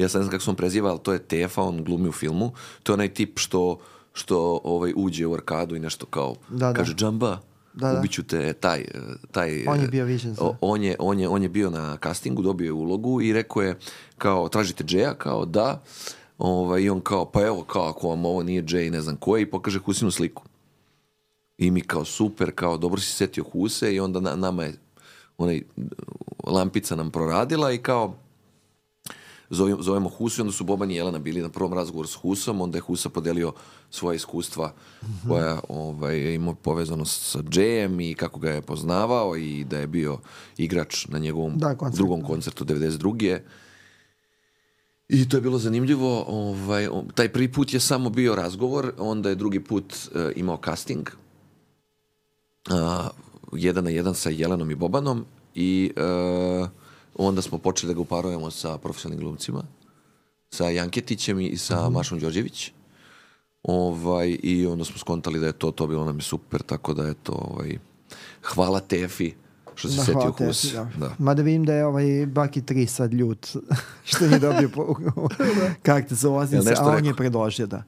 [0.00, 2.12] ja sad ne znam kako se on preziva, ali to je Tefa, on glumi u
[2.12, 2.52] filmu.
[2.82, 3.78] To je onaj tip što,
[4.12, 6.72] što ovaj, uđe u arkadu i nešto kao, Da, da.
[6.72, 7.38] kaže džamba,
[7.74, 7.98] Da, da.
[7.98, 8.86] ubiću te, e, taj, e,
[9.30, 9.64] taj...
[9.68, 12.64] On je e, bio viđen on je, on, je, on je bio na castingu, dobio
[12.64, 13.78] je ulogu i rekao je
[14.18, 15.82] kao, tražite Džeja, kao da,
[16.38, 19.36] ovaj, i on kao, pa evo, kao ako vam ovo nije Džej, ne znam ko
[19.36, 20.42] je, i pokaže Husinu sliku.
[21.58, 24.74] I mi kao super, kao dobro si setio Huse i onda na, nama je
[25.38, 25.62] onaj
[26.46, 28.14] lampica nam proradila i kao
[29.50, 32.60] zovemo, zovemo Husu i onda su Boban i Jelena bili na prvom razgovoru s Husom,
[32.60, 33.52] onda je Husa podelio
[33.90, 34.72] svoje iskustva
[35.28, 39.86] koja ovaj, je imao povezano sa Džejem i kako ga je poznavao i da je
[39.86, 40.18] bio
[40.56, 41.96] igrač na njegovom Da, koncertu.
[41.96, 43.38] drugom koncertu 92.
[45.08, 46.24] I to je bilo zanimljivo.
[46.28, 51.10] Ovaj, taj prvi put je samo bio razgovor, onda je drugi put e, imao casting.
[52.68, 53.08] A,
[53.52, 56.00] jedan na jedan sa Jelenom i Bobanom i e,
[57.16, 59.62] onda smo počeli da ga uparujemo sa profesionalnim glumcima,
[60.50, 61.92] sa Janketićem i sa Mhm.
[61.92, 62.72] Mašom Đorđević.
[63.62, 67.02] Ovaj, I onda smo skontali da je to, to bilo nam je super, tako da
[67.02, 67.78] je to, ovaj,
[68.44, 69.32] hvala Tefi
[69.74, 70.72] što se Da, setio Hus.
[70.72, 70.88] da.
[70.96, 71.14] Da.
[71.18, 73.46] Mada vidim da je ovaj Baki 3 sad ljut
[74.04, 74.94] što nije dobio po,
[75.82, 77.08] karte za ulaznice, a on rekao?
[77.08, 77.82] je predložio da.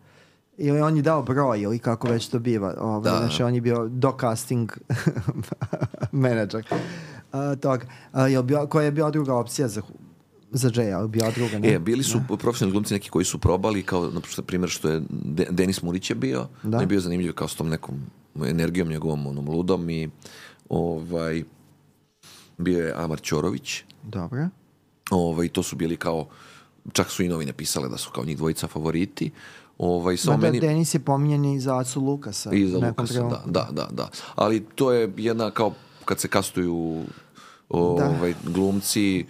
[0.59, 2.75] Ili on je dao broj ili kako već to biva.
[2.81, 3.19] Ovaj, Da.
[3.19, 4.73] Znači on je bio do casting
[6.13, 6.65] menadžer.
[7.33, 7.85] Uh, tog.
[8.13, 9.83] A, jel bio, koja je bila druga opcija za,
[10.51, 10.83] za?
[10.83, 11.59] Jel bila druga?
[11.59, 11.73] Ne?
[11.75, 15.47] E, bili su profesionalni glumci neki koji su probali, kao na primjer što je De-
[15.51, 16.77] Denis Murić je bio, Da.
[16.77, 17.95] on je bio zanimljiv kao s tom nekom
[18.47, 20.11] energijom njegovom onom ludom i
[20.69, 21.43] ovaj
[22.59, 24.49] bio je Amar Ćorović, Dobro.
[25.11, 26.27] ovaj, to su bili kao
[26.93, 29.31] čak su i novine pisale da su kao njih dvojica favoriti.
[29.79, 30.61] Ovaj, samo Mada meni...
[30.61, 32.51] Denis je pominjan i za Acu Lukasa.
[32.53, 34.09] I za Lukasa, da, da, da, da.
[34.35, 35.73] Ali to je jedna kao
[36.05, 37.03] kad se kastuju
[37.73, 39.25] ovaj, glumci, eh,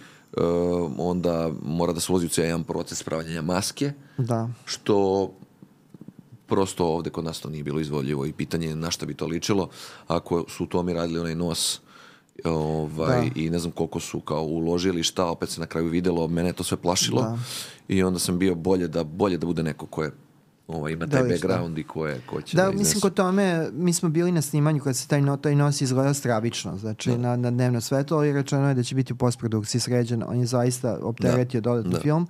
[0.97, 4.49] onda mora da se ulazi u cijeli jedan proces pravljanja maske, Da.
[4.65, 5.29] što
[6.47, 9.25] prosto ovde kod nas to nije bilo izvodljivo i pitanje je na šta bi to
[9.25, 9.69] ličilo
[10.07, 11.81] ako su u tome radili onaj nos
[12.43, 13.41] ovaj, Da.
[13.41, 16.53] i ne znam koliko su kao uložili šta, opet se na kraju videlo, mene je
[16.53, 17.37] to sve plašilo Da.
[17.87, 20.11] i onda sam bio bolje da, bolje da bude neko ko je
[20.67, 21.29] ovaj, ima Da, taj da.
[21.29, 24.41] background i ko, je, ko će Da, da, mislim, kod tome, mi smo bili na
[24.41, 28.33] snimanju kad se taj, no, taj nos izgleda stravično, znači na, na dnevno svetlo i
[28.33, 30.23] rečeno je da će biti u postprodukciji sređen.
[30.27, 31.99] On je zaista opteretio dodatno da.
[31.99, 32.27] film.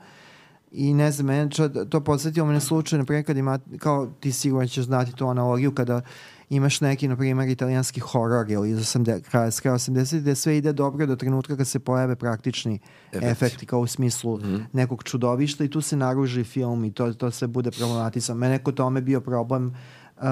[0.74, 1.50] I ne znam, mene
[1.90, 5.28] to podsjetio me na slučaj, na primjer, kad ima, kao ti sigurno ćeš znati tu
[5.28, 6.02] analogiju, kada
[6.50, 10.74] imaš neki, na primjer, italijanski horor ili iz 80, kraja, kraja 80 gde sve ide
[10.74, 12.80] dobro do trenutka kad se pojave praktični
[13.12, 13.28] Efekti.
[13.28, 14.40] efekti, kao u smislu
[14.74, 18.38] nekog čudovišta i tu se naruži film i to, to se bude problematizam.
[18.38, 19.76] Mene kod tome bio problem,
[20.18, 20.24] uh,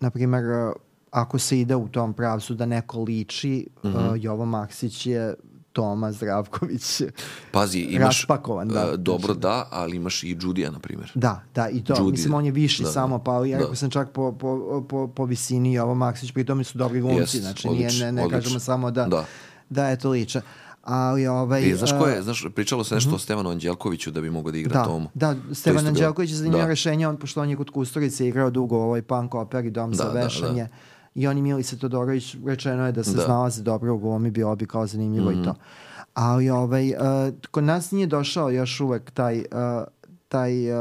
[0.00, 0.72] na primjer, uh,
[1.10, 5.34] ako se ide u tom pravcu da neko liči, uh, Jovo Maksić je
[5.76, 7.02] Toma Zdravković.
[7.52, 8.06] Pazi, imaš...
[8.18, 8.80] Raspakovan, da.
[8.84, 11.12] e, dobro, da, ali imaš i Judija, na primjer.
[11.14, 11.94] Da, da, i to.
[11.94, 12.10] Judy.
[12.10, 12.92] Mislim, on je viši Da, da.
[12.92, 13.74] samo, pa ja Da.
[13.74, 14.50] sam čak po, po,
[14.82, 18.22] po, po visini Jovo Maksić, pri tome su dobri glumci, Jest, znači odlično, nije, ne,
[18.22, 19.24] ne kažemo samo da, Da.
[19.70, 20.40] da je to liče.
[20.82, 21.70] Ali ovaj...
[21.72, 24.58] E, znaš ko je, znaš, pričalo se nešto o Stevanu Anđelkoviću da bi mogao da
[24.58, 25.10] igra Da, Tomu.
[25.14, 26.68] da, To Stevan bilo- Anđelković je zanimljivo Da.
[26.68, 29.96] rešenje, on, pošto on je kod Kusturice igrao dugo ovaj punk oper i dom Da,
[29.96, 30.68] za da, da.
[31.16, 33.22] I on i Milica Todorović rečeno je da se Da.
[33.22, 35.54] znalaze dobro u glumi, bilo bi kao zanimljivo i to.
[36.14, 36.96] Ali ovaj, uh,
[37.50, 39.44] kod nas nije došao još uvek taj, uh,
[40.28, 40.78] taj, uh,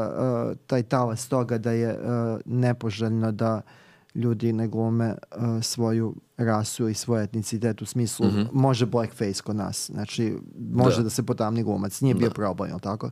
[0.68, 2.04] taj talas toga da je uh,
[2.46, 3.62] nepoželjno da
[4.16, 9.86] ljudi ne glume uh, svoju rasu i svoj etnicitet u smislu može blackface kod nas.
[9.86, 10.38] Znači,
[10.70, 11.00] može Mhm.
[11.00, 11.04] Da.
[11.04, 12.02] da, se potamni glumac.
[12.02, 13.10] Nije bio problem, je li tako?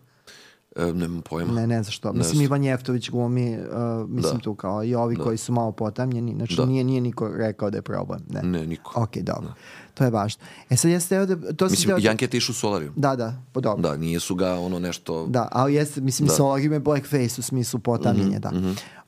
[0.77, 1.53] E, nemam pojma.
[1.53, 2.11] Ne, ne znam što.
[2.11, 2.41] Ne Mislim.
[2.41, 3.65] Ivan Jeftović glumi, uh,
[4.09, 4.39] mislim Da.
[4.39, 6.33] tu kao i ovi koji su malo potamnjeni.
[6.33, 6.65] Znači, Da.
[6.65, 8.19] nije, nije niko rekao da je problem.
[8.29, 8.41] Ne.
[8.43, 8.91] Ne, niko.
[8.95, 9.53] Ok, dobro.
[9.93, 10.41] To je važno.
[10.69, 11.53] E sad jeste teo da...
[11.53, 12.91] To Mislim, teo da- Janke je tišu Solariju.
[12.95, 13.81] Da, da, po dobro.
[13.81, 15.27] Da, nije su ga ono nešto...
[15.27, 16.31] Da, ali jeste, mislim, Da.
[16.31, 16.35] da.
[16.35, 18.51] Solar ima blackface u smislu potamljenja, da.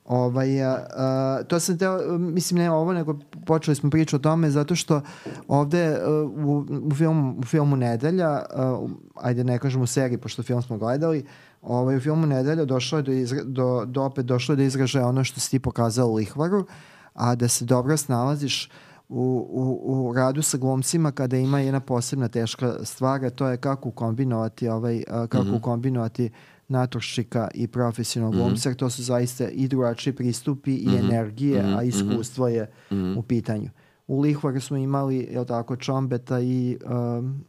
[0.04, 4.50] Ovaj, a, a, to sam teo, mislim, ne ovo, nego počeli smo priču o tome
[4.50, 5.00] zato što
[5.48, 10.18] ovde a, u, u, filmu, u filmu Nedelja, a, u- ajde ne kažem u seriji,
[10.18, 11.24] pošto film smo gledali,
[11.66, 15.06] ovaj, u filmu Nedelja došlo je do, izra, do, do opet došlo je do izražaja
[15.06, 16.66] ono što si ti pokazao u Lihvaru,
[17.14, 18.70] a da se dobro snalaziš
[19.08, 23.56] u, u, u radu sa glumcima kada ima jedna posebna teška stvar, a to je
[23.56, 25.56] kako kombinovati ovaj, kako Mhm.
[25.58, 26.30] kombinovati
[26.68, 30.96] naturščika i profesionalnog glumca, jer to su zaista i drugačiji pristupi i Mhm.
[30.98, 32.70] energije, a iskustvo je
[33.16, 33.70] u pitanju.
[34.06, 36.78] U Lihvaru smo imali, je tako, Čombeta i
[37.18, 37.44] um,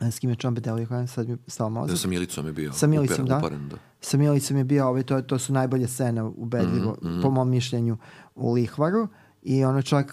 [0.00, 1.90] s kim je Čombeta, ali Lihvaru, sad mi stao mozak.
[1.90, 2.72] Da sa Milicom je bio.
[2.72, 3.38] Sa Milicom, uperen- da.
[3.38, 3.76] uparen, da.
[4.00, 7.96] Sa Milicom je bio, ovaj, to, to su najbolje scene ubedljivo, Mhm, po mom mišljenju,
[8.34, 9.08] u Lihvaru.
[9.42, 10.12] I ono čak...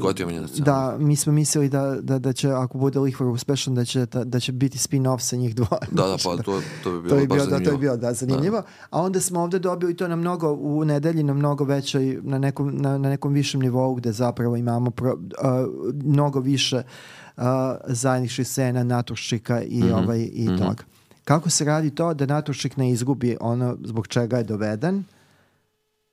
[0.00, 0.42] Koja ti je?
[0.58, 4.24] Da, mi smo mislili da, da, da će, ako bude Lihvar uspešan, da će, da,
[4.24, 5.78] da će biti spin-off sa njih dva.
[5.90, 8.12] Da, da, pa to, to bi bilo to baš bio, da, to je bio da,
[8.12, 8.62] zanimljivo.
[8.90, 12.70] A onda smo ovde dobili to na mnogo, u nedelji na mnogo većoj, na nekom,
[12.72, 15.20] na, na nekom višem nivou gde zapravo imamo pro, uh,
[15.94, 16.82] mnogo više uh,
[17.86, 20.82] zajedničkih scena Naturščika i, Mhm, ovaj, i toga.
[21.24, 25.04] Kako se radi to da Naturščik ne izgubi ono zbog čega je doveden,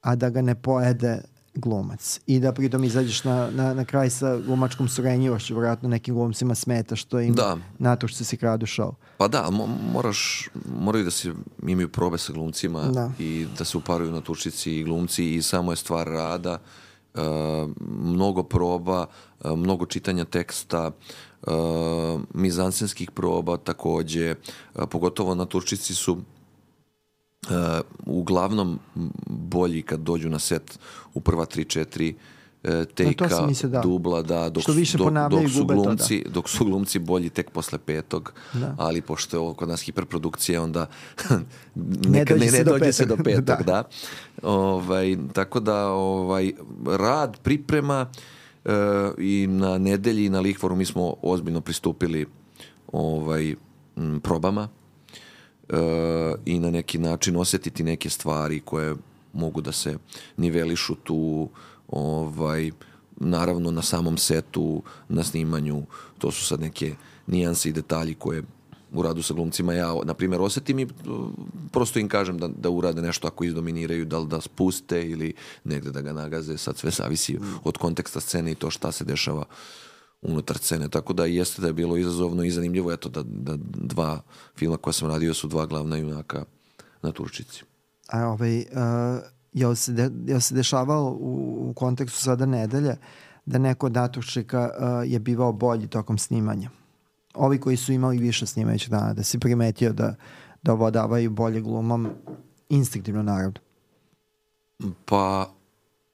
[0.02, 1.22] a da ga ne pojede
[1.56, 6.56] glumac i da pritom izađeš na, na, na kraj sa glumačkom surenjivošću, vjerojatno nekim glumcima
[6.56, 7.58] smeta što im Da.
[7.80, 8.94] Naturšci si kradu show.
[9.18, 11.34] Pa da, mo, moraš, moraju da se
[11.68, 13.12] imaju probe sa glumcima Da.
[13.20, 16.85] i da se uparuju na tučici i glumci i samo je stvar rada, e,
[17.80, 19.06] mnogo proba,
[19.44, 21.52] e, mnogo čitanja teksta, e,
[22.34, 24.36] mizansenskih proba takođe, e,
[24.92, 26.18] pogotovo na Turčici su
[28.06, 28.80] uglavnom
[29.28, 30.80] bolji kad dođu na set
[31.14, 32.16] u prva 3-4 e,
[32.96, 33.82] tejka, sam mislio, da.
[33.82, 35.84] dubla, da, dok, Što više dok, dok su gube to, da.
[35.84, 38.76] glumci, dok su glumci bolji tek posle petog, Da.
[38.78, 40.88] ali pošto je ovo kod nas hiperprodukcija, onda
[42.16, 43.44] nekad ne, se ne do dođe se do petog.
[43.44, 43.64] Da.
[43.66, 43.84] da.
[44.44, 46.54] Ovaj, tako da ovaj,
[46.86, 48.10] rad, priprema
[48.66, 48.72] e,
[49.18, 52.26] i na nedelji i na Lihvoru mi smo ozbiljno pristupili
[52.92, 53.56] ovaj,
[53.98, 54.68] m, probama
[55.70, 55.76] e,
[56.46, 58.96] i na neki način osjetiti neke stvari koje
[59.34, 59.98] mogu da se
[60.38, 61.50] nivelišu tu
[61.88, 62.72] ovaj,
[63.16, 65.84] naravno na samom setu, na snimanju,
[66.18, 66.96] to su sad neke
[67.28, 68.44] nijanse i detalji koje
[68.94, 70.92] u radu sa glumcima ja, na primjer, osjetim i uh,
[71.72, 75.92] prosto im kažem da, da urade nešto ako izdominiraju, da li da spuste ili negde
[75.92, 79.44] da ga nagaze, sad sve zavisi od konteksta scene i to šta se dešava
[80.22, 84.22] unutar scene, tako da jeste da je bilo izazovno i zanimljivo eto da, da dva
[84.58, 86.46] filma koja sam radio su dva glavna junaka
[87.02, 87.64] na Turčici.
[88.08, 88.66] A ovaj, uh,
[89.56, 92.96] jel, se de, jel se dešavalo u, u kontekstu sada nedelje
[93.46, 96.70] da neko od Natuščika uh, je bivao bolji tokom snimanja?
[97.34, 100.16] Ovi koji su imali više snimajućih dana, da si primetio da,
[100.64, 102.10] da ovodavaju bolje glumom,
[102.70, 103.60] instinktivno naravno,
[105.06, 105.50] Pa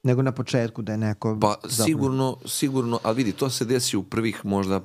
[0.03, 1.37] nego na početku da je neko...
[1.41, 4.81] Pa zapravo- sigurno, sigurno, ali vidi, to se desi u prvih možda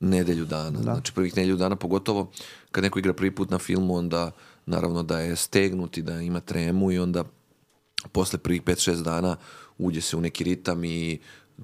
[0.00, 0.78] nedelju dana.
[0.82, 2.30] Znači prvih nedelju dana, pogotovo
[2.70, 4.30] kad neko igra prvi put na filmu, onda
[4.66, 7.24] naravno da je stegnut i da ima tremu i onda
[8.12, 9.36] posle prvih 5-6 dana
[9.78, 11.18] uđe se u neki ritam i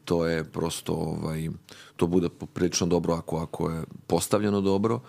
[0.04, 1.48] to je prosto ovaj,
[1.96, 5.00] to bude prilično dobro ako, ako je postavljeno dobro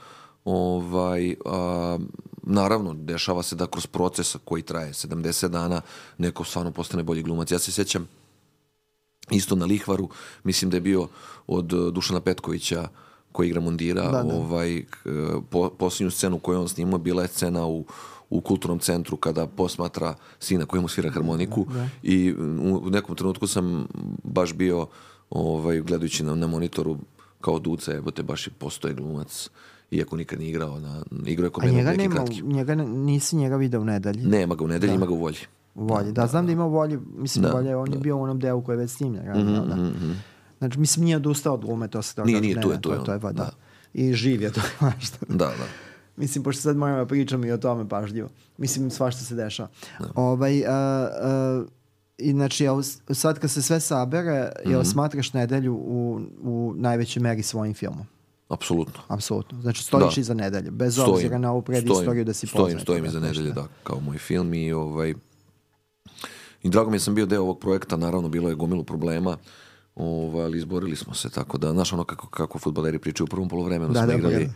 [0.46, 1.98] ovaj, a,
[2.44, 5.82] naravno dešava se da kroz proces koji traje 70 dana
[6.18, 8.08] neko stvarno postane bolji glumac ja se sjećam
[9.32, 10.10] isto na Lihvaru
[10.44, 11.08] mislim da je bio
[11.48, 12.88] od Dušana Petkovića
[13.32, 14.36] koji igra Mundira Da, da.
[14.36, 14.98] ovaj, k-
[15.50, 17.86] po, posljednju scenu koju on snimao bila je scena u
[18.30, 21.65] u kulturnom centru kada posmatra sina koji mu svira harmoniku
[22.04, 23.88] i u nekom trenutku sam
[24.24, 24.88] baš bio
[25.30, 26.98] ovaj, gledajući na, na monitoru
[27.42, 29.50] kao duca, evo te baš i postoje glumac
[29.92, 32.42] iako nikad nije igrao na, igrao je kod mene neki nema, kratki.
[32.42, 34.26] njega, nisi njega video u nedelji.
[34.26, 35.38] Nema ga u nedelji, ima ga u volji.
[35.76, 36.12] U volji.
[36.12, 38.62] Da, znam da ima u volji, mislim Da, volje, on je bio u onom delu
[38.62, 39.26] koji je već snimljen.
[39.26, 39.92] radio, da.
[40.60, 42.96] Znači, mislim, nije odustao od glume, to se to Nije, nije, tu je, tu je
[42.96, 43.44] to, on, to je, pa, da.
[43.44, 43.52] da.
[43.94, 44.92] I živ je to je.
[45.28, 45.88] Da, da.
[46.19, 48.29] Mislim, pošto sad moramo da pričamo i o tome pažljivo.
[48.58, 49.69] Mislim, svašta se dešava.
[50.15, 51.63] Ovaj, a, a,
[52.17, 54.89] I znači, jel, sad kad se sve sabere, jel Mhm.
[54.89, 58.05] smatraš nedelju u, u najvećoj meri svojim filmom?
[58.49, 59.01] Apsolutno.
[59.08, 59.62] Apsolutno.
[59.62, 60.21] Znači, stojiš Da.
[60.21, 62.82] iza nedelje, bez Stojim, obzira na ovu predistoriju stojim, da si stojim, poznat.
[62.82, 63.62] Stojim da iza kažeš, nedelje, da.
[63.62, 65.13] da, kao moj film i ovaj...
[66.63, 69.38] I drago mi je sam bio deo ovog projekta, naravno bilo je gomilu problema,
[69.95, 73.49] ovaj, ali izborili smo se, tako da, znaš ono kako, kako futbaleri pričaju u prvom
[73.49, 74.49] polovremenu Da, smo da, igrali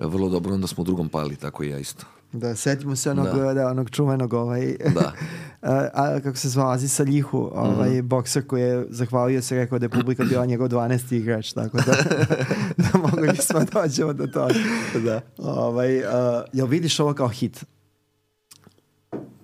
[0.00, 2.04] vrlo dobro, onda smo u drugom pali, tako i ja isto.
[2.32, 3.54] Da, setimo se onog, da.
[3.54, 3.66] Da.
[3.66, 5.12] onog čuvenog ovaj, Da.
[5.62, 8.08] a, a, kako se zvao, Azisa Lihu, ovaj, Mhm.
[8.08, 11.12] bokser koji je zahvalio se, rekao da je publika bila njegov 12.
[11.12, 11.92] igrač, tako da,
[12.82, 14.54] da mogli bismo dođemo do toga.
[15.04, 15.20] Da.
[15.38, 17.64] Ovaj, a, jel vidiš ovo kao hit?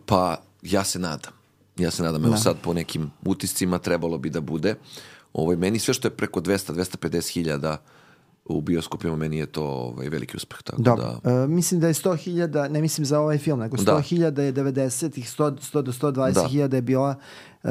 [0.07, 1.33] Pa, ja se nadam.
[1.77, 2.23] Ja se nadam.
[2.23, 2.37] Evo Da.
[2.37, 4.75] sad po nekim utiscima trebalo bi da bude.
[5.33, 7.77] Ovaj, meni sve što je preko 200-250 hiljada
[8.49, 10.63] u bioskopima, meni je to ovaj, veliki uspeh.
[10.63, 11.05] Tako Dobro.
[11.25, 13.93] da, E, mislim da je 100.000, ne mislim za ovaj film, nego Da.
[13.93, 17.15] 100.000 je 90-ih, 100, 100 do 120.000 je bila
[17.65, 17.69] e,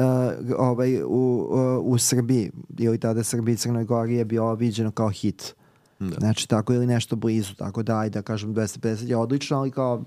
[0.58, 5.08] ovaj, u, u, u Srbiji, ili tada Srbiji i Crnoj Gori je bilo viđeno kao
[5.08, 5.54] hit.
[6.00, 10.04] Znači tako ili nešto blizu, tako da ajde da kažem 250 je odlično, ali kao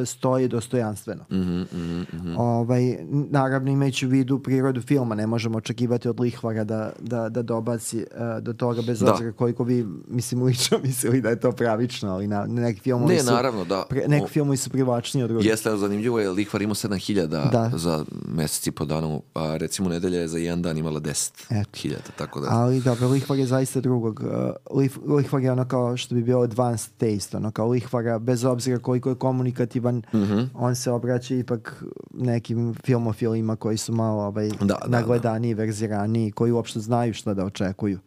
[0.00, 1.24] e, stoji dostojanstveno.
[1.32, 1.62] Mhm,
[2.36, 7.28] Ovaj, n- naravno imajući u vidu prirodu filma, ne možemo očekivati od lihvara da, da,
[7.28, 8.04] da dobaci e,
[8.40, 9.12] do toga bez Da.
[9.12, 13.20] obzira koliko vi, mislim, lično mislili da je to pravično, ali na, neki filmovi Ne,
[13.20, 13.84] su, naravno, da.
[13.90, 15.46] pre- neki filmovi su privlačniji od drugih.
[15.46, 17.70] Jeste, zanimljivo je, Lihvar imao 7000 Da.
[17.74, 22.40] za mesec i po dana, a recimo nedelja je za jedan dan imala 10.000, tako
[22.40, 22.46] da...
[22.50, 24.20] Ali dobro, lihvar je zaista drugog.
[24.20, 28.44] Uh, lih, lihvar je ono kao što bi bio advanced taste, ono kao lihvara, bez
[28.44, 30.40] obzira koliko je komunikativan, Mhm.
[30.54, 36.52] on se obraća ipak nekim filmofilima koji su malo ovaj, Da, da, nagledaniji, verziraniji, koji
[36.52, 37.98] uopšte znaju šta da očekuju.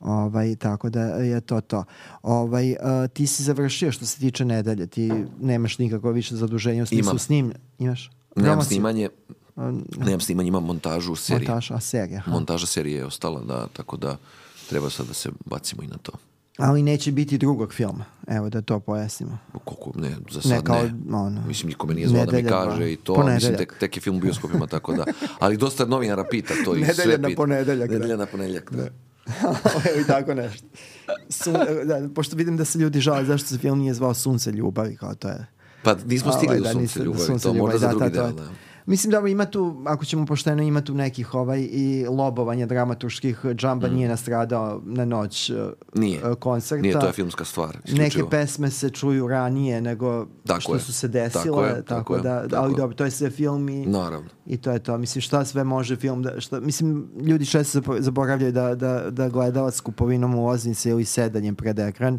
[0.00, 1.84] Ovaj, tako da je to to.
[2.22, 2.76] Ovaj, uh,
[3.08, 7.18] ti si završio što se tiče nedelje, ti nemaš nikako više zaduženja u smislu Imam.
[7.18, 7.52] snim...
[7.78, 8.10] Imaš?
[8.36, 8.68] Nemam Promociju?
[8.68, 9.08] snimanje,
[9.56, 11.48] Um, nemam snimanje, imam montažu serije.
[11.48, 12.18] Montaž, a serija.
[12.18, 12.30] aha.
[12.30, 14.16] Montaža serije je ostala, da, tako da
[14.68, 16.12] treba sad da se bacimo i na to.
[16.58, 18.04] Ali neće biti drugog filma.
[18.26, 19.38] Evo da to pojasnimo.
[19.64, 20.64] Koliko, ne, za sad ne.
[20.64, 20.80] kao,
[21.12, 23.58] ono, Mislim, niko me nije zvao da mi nedelja, kaže i to, a mislim, Ponedeljak.
[23.58, 25.04] tek, tek je film u bioskopima, tako da.
[25.38, 27.36] Ali dosta novinara pita to i Nedelja sve na pita.
[27.36, 27.94] ponedeljak, da.
[27.94, 28.82] Nedelja na ponedeljak, da.
[29.90, 30.66] Evo i tako nešto.
[31.28, 34.96] Sun, da, pošto vidim da se ljudi žale zašto se film nije zvao Sunce ljubavi,
[34.96, 35.46] kao to je.
[35.82, 38.32] Pa nismo stigli Ovaj, do da, sunce ljubavi, to možda za da, drugi da, deo,
[38.32, 38.48] da.
[38.86, 43.40] Mislim da ima tu, ako ćemo pošteno, ima tu nekih ovaj i lobovanja dramaturških.
[43.54, 46.00] Džamba nije nastradao na noć Mm.
[46.00, 46.30] Nije.
[46.30, 46.82] uh, koncerta.
[46.82, 47.68] Nije, to je filmska stvar.
[47.76, 48.28] Neke isključivo.
[48.28, 50.80] pesme se čuju ranije nego Tako što je.
[50.80, 51.44] su se desile.
[51.44, 52.76] Tako je, tako, tako je, da, tako ali je.
[52.76, 53.86] dobro, to je sve film i...
[53.86, 54.28] Naravno.
[54.46, 54.98] I to je to.
[54.98, 56.40] Mislim, šta sve može film da...
[56.40, 62.18] Šta, mislim, ljudi često zaboravljaju da, da, da gledalac kupovinom ulaznice ili sedanjem pred ekran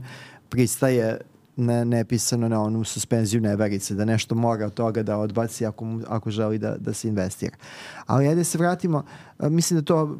[0.49, 1.21] pristaje
[1.55, 6.31] na nepisano na onu suspenziju neverice, da nešto mora od toga da odbaci ako, ako
[6.31, 7.57] želi da, da se investira.
[8.05, 9.03] Ali ajde se vratimo,
[9.39, 10.17] mislim da to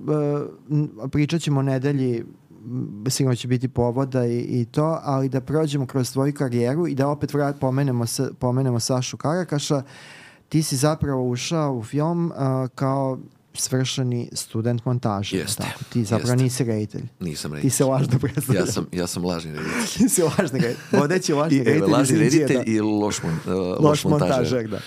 [1.12, 2.26] pričat ćemo nedelji
[3.10, 7.08] sigurno će biti povoda i, i to, ali da prođemo kroz tvoju karijeru i da
[7.08, 8.06] opet vrat, pomenemo,
[8.40, 9.82] pomenemo Sašu Karakaša.
[10.50, 13.20] Ti si zapravo ušao u film a, kao
[13.56, 15.38] svršeni student montaže.
[15.38, 15.84] Jeste, Tako?
[15.90, 16.44] Ti zapravo jeste.
[16.44, 17.04] nisi reditelj.
[17.20, 17.72] Nisam Ti reditelj.
[17.72, 18.66] se lažno predstavljaš.
[18.68, 19.82] Ja sam, ja sam lažni reditelj.
[19.98, 21.00] Ti si lažni reditelj.
[21.00, 21.92] Vodeći lažni reditelj.
[21.92, 22.64] lažni reditelj da.
[22.66, 24.36] i loš, mon, uh, loš, Loš montažer.
[24.36, 24.80] montažer, da.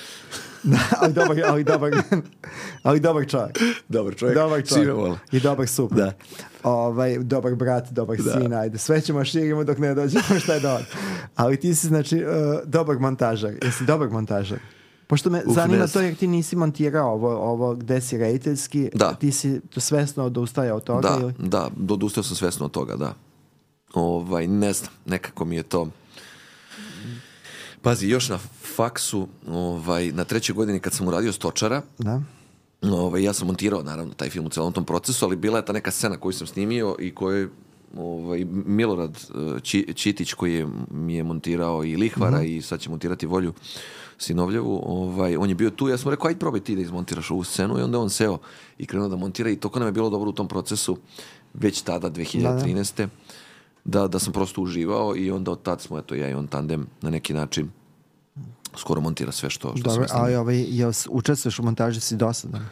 [0.63, 1.91] da ali dobar, ali dobar,
[2.83, 3.59] ali dobar čovjek.
[3.89, 4.37] Dobar čovjek.
[4.39, 5.19] Dobar čovjek.
[5.33, 5.99] I dobar super.
[5.99, 6.13] Da.
[6.63, 8.79] Ovaj, dobar brat, dobar sin, ajde.
[8.79, 10.83] Sve ćemo širimo dok ne dođemo šta je dobar.
[11.37, 12.33] Ali ti si, znači, uh,
[12.65, 13.59] dobar montažer.
[13.63, 14.59] Jesi dobar montažer?
[15.09, 19.15] Pošto me Uf, zanima to jer ti nisi montirao ovo, ovo gde si rediteljski, Da.
[19.15, 21.35] ti si to svesno odustajao od toga Da, ili?
[21.39, 23.15] da, odustao sam svesno od toga, da.
[23.95, 25.89] Ovaj, ne znam, nekako mi je to...
[27.83, 28.39] Pazi, još na
[28.77, 32.23] faksu, ovaj, na trećoj godini kad sam uradio Stočara, Da.
[32.83, 35.73] Ovaj, ja sam montirao naravno taj film u celom tom procesu, ali bila je ta
[35.73, 37.51] neka scena koju sam snimio i koju
[37.97, 42.91] ovaj, Milorad eh, Či, Čitić koji je, mi je montirao i Lihvara i sad će
[42.91, 43.53] montirati Volju
[44.19, 47.31] Sinovljevu, ovaj, on je bio tu, ja sam mu rekao, ajde probaj ti da izmontiraš
[47.31, 48.39] ovu scenu i onda on seo
[48.79, 50.97] i krenuo da montira i toko nam je bilo dobro u tom procesu
[51.55, 53.09] već tada, 2013.
[53.85, 56.87] Da, da, sam prosto uživao i onda od tad smo, eto, ja i on tandem
[57.03, 57.71] na neki način
[58.77, 60.25] skoro montira sve što, što Dobro, sam snimio.
[60.25, 62.67] ali ovaj, jel učestvuješ u montaži si dosadan?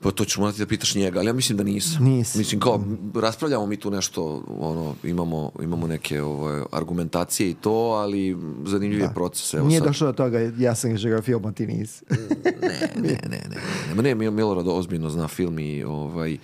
[0.00, 2.04] Pa to ću morati da pitaš njega, ali ja mislim da nisam.
[2.04, 2.38] Nisi.
[2.38, 2.84] Mislim, kao,
[3.14, 9.10] raspravljamo mi tu nešto, ono, imamo, imamo neke ovaj, argumentacije i to, ali zanimljiv je
[9.14, 9.54] proces.
[9.54, 9.88] Evo Nije sad.
[9.88, 12.04] došlo do toga, ja sam režirao film, a ti nisi.
[12.10, 12.16] Ne,
[12.62, 13.56] ne, ne, ne, ne,
[13.94, 14.02] ne.
[14.02, 16.36] Ne, Mil- Milorad ozbiljno zna film i, ovaj,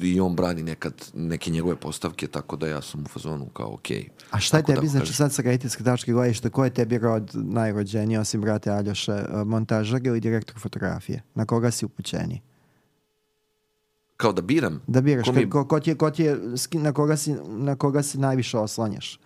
[0.00, 4.08] i on brani nekad neke njegove postavke, tako da ja sam u fazonu kao okej.
[4.30, 5.14] A šta je Tako da tebi, znači kažem.
[5.14, 10.06] sad sa rediteljske tačke gledišta, ko je tebi rod najrođeniji, osim brate Aljoše, eh, montažer
[10.06, 11.22] ili direktor fotografije?
[11.34, 12.40] Na koga si upućeni?
[14.22, 14.80] Kao da biram.
[14.86, 16.40] Da biraš, Ko mi- ko, ko ti je, ko ti je,
[16.72, 19.18] na, koga si, na koga si najviše oslanjaš?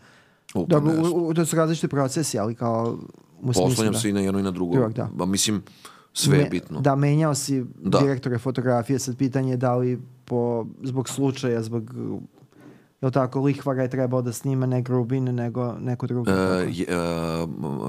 [0.54, 2.98] Pa Dobro, u, u, to su različiti procesi, ali kao
[3.44, 4.72] Oslanjam da, se i na jedno i na drugo.
[4.72, 5.08] Drugog, da.
[5.14, 5.62] Ba, mislim,
[6.12, 6.80] sve je Me- bitno.
[6.80, 7.98] Da, menjao si Da.
[7.98, 11.94] direktore fotografije, sad pitanje je da li po, zbog slučaja, zbog
[13.02, 16.30] Jel tako, Lihvara je trebao da snima ne Grubin, nego neko drugo.
[16.30, 16.34] E,
[16.68, 16.96] je, e,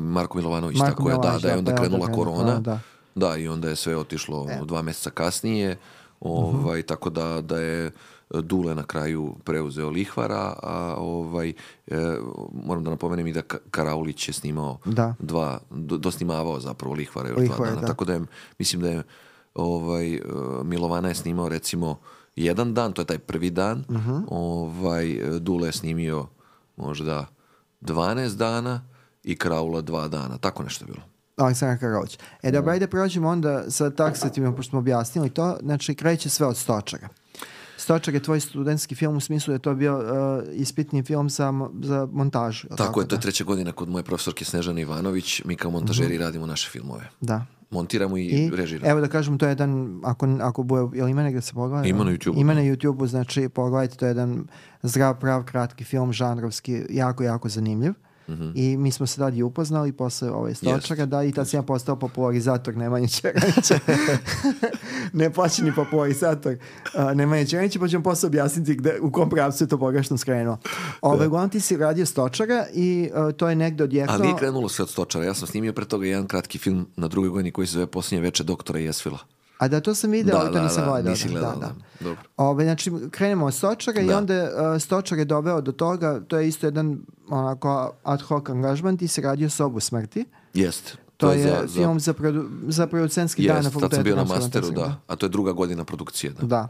[0.02, 2.12] Marko Milovanović, Marko tako je, da, Milovanović, da je da, onda pa je onda krenula
[2.14, 2.38] korona.
[2.56, 2.80] korona,
[3.16, 5.78] Da, i onda je sve otišlo dva meseca kasnije,
[6.22, 7.92] ovaj, tako da, da je
[8.32, 11.54] Dule na kraju preuzeo Lihvara, a ovaj,
[11.88, 12.18] e,
[12.56, 15.16] moram da napomenem i da Ka- Karaulić je snimao Da.
[15.20, 17.88] dva, do, dosnimavao zapravo Lihvara još Lihvara, dva dana, da.
[17.88, 18.22] tako da je,
[18.60, 19.04] mislim da je
[19.56, 20.22] ovaj, e,
[20.64, 22.00] Milovana je snimao recimo
[22.36, 24.16] jedan dan, to je taj prvi dan, Mhm.
[24.28, 26.28] ovaj, e, Dule je snimio
[26.78, 27.26] možda
[27.82, 28.82] 12 dana
[29.24, 31.04] i Kraula dva dana, tako nešto je bilo.
[31.38, 32.20] Aleksandar Karolić.
[32.44, 35.58] E, dobro, ajde prođemo onda sa taksativno, pošto smo objasnili to.
[35.62, 37.08] Znači, kreće sve od Stočara.
[37.78, 41.54] Stočar je tvoj studentski film u smislu da je to bio uh, ispitni film za,
[41.82, 42.68] za montažu.
[42.70, 43.22] jel Tako je, to je da?
[43.22, 45.44] treća godina kod moje profesorke Snežane Ivanović.
[45.46, 47.10] Mi kao montažeri radimo naše filmove.
[47.22, 47.46] Da.
[47.70, 48.92] Montiramo i, I, režiramo.
[48.92, 51.88] evo da kažem, to je jedan, ako, ako bude, jel ima negde se pogleda?
[51.88, 54.48] Ima na YouTubeu, Ima na YouTube-u, znači pogledajte, to je jedan
[54.84, 57.94] zdrav, prav, kratki film, žanrovski, jako, jako zanimljiv.
[58.30, 58.52] Mhm.
[58.56, 61.62] I mi smo se tad i upoznali posle ove stočara, da, i tad sam ja
[61.62, 63.80] postao popularizator Nemanje Čeranića.
[65.14, 69.68] Neplaćeni popularizator uh, Nemanje Čeranića, pa ću vam posle objasniti gde, u kom pravcu je
[69.68, 70.58] to pogrešno skrenuo.
[71.02, 74.16] Ove, uglavnom ti si radio stočara i uh, to je negde odjeknuo...
[74.16, 75.26] Ali nije krenulo sve od stočara.
[75.26, 78.22] Ja sam snimio pre toga jedan kratki film na drugoj godini koji se zove Posljednje
[78.22, 79.37] veče doktora Jesvila.
[79.58, 81.12] A da, to sam video, Da, to da, nisam da, gledao.
[81.12, 81.66] nisi gledao, da, da.
[81.68, 81.74] da.
[82.02, 82.22] Dobro.
[82.38, 84.18] Ove, znači, krenemo od stočara i Da.
[84.18, 87.00] onda uh, stočar je doveo do toga, to je isto jedan
[87.30, 90.26] onako ad hoc angažman, ti si radio sobu smrti.
[90.54, 90.92] Jeste.
[91.18, 93.96] To, je, za, za, film za, produ, za producentski dan na Jest, tad fakultetu.
[93.96, 94.96] sam bio na masteru, da.
[95.08, 96.48] A to je druga godina produkcije, da.
[96.48, 96.68] Da.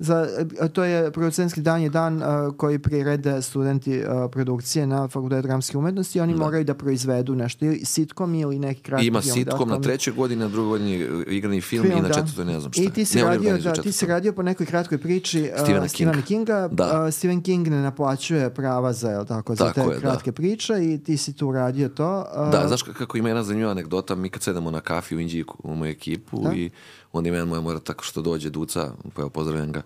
[0.00, 0.28] Za,
[0.72, 5.78] to je producentski dan je dan uh, koji prirede studenti uh, produkcije na fakultetu dramske
[5.78, 9.34] umetnosti i oni moraju da proizvedu nešto ili sitkom ili neki kratki Ima film.
[9.34, 10.94] sitkom da, na trećoj godini, na drugoj godini
[11.28, 12.14] igrani film, i na da.
[12.14, 12.82] četvrtoj ne znam šta.
[12.82, 15.88] I ti si, Ne, radio, da, ti si radio po nekoj kratkoj priči uh, Stephena
[15.88, 16.68] Stephena Kinga.
[16.68, 17.02] Da.
[17.04, 20.00] Uh, Stephen King ne naplaćuje prava za, jel tako, za Tako te je, da.
[20.00, 22.24] kratke priče i ti si tu radio to.
[22.36, 25.44] Uh, Da, znaš kako ima jedna zanimljiva anegdota, mi kad sedemo na kafi u Indiji
[25.58, 26.52] u moju ekipu Da.
[26.52, 26.70] i
[27.12, 29.82] onda ima jedan moj mora tako što dođe Duca, pa evo pozdravljam ga,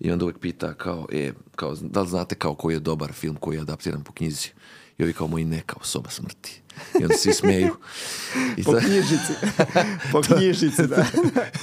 [0.00, 3.36] i onda uvek pita kao, e, kao, da li znate kao koji je dobar film
[3.36, 4.48] koji je adaptiran po knjizi?
[4.98, 6.63] I ovi kao moji ne, kao soba smrti.
[6.94, 7.74] I onda svi smeju.
[8.56, 9.32] I Po knjižici.
[10.12, 11.04] po knjižici, da.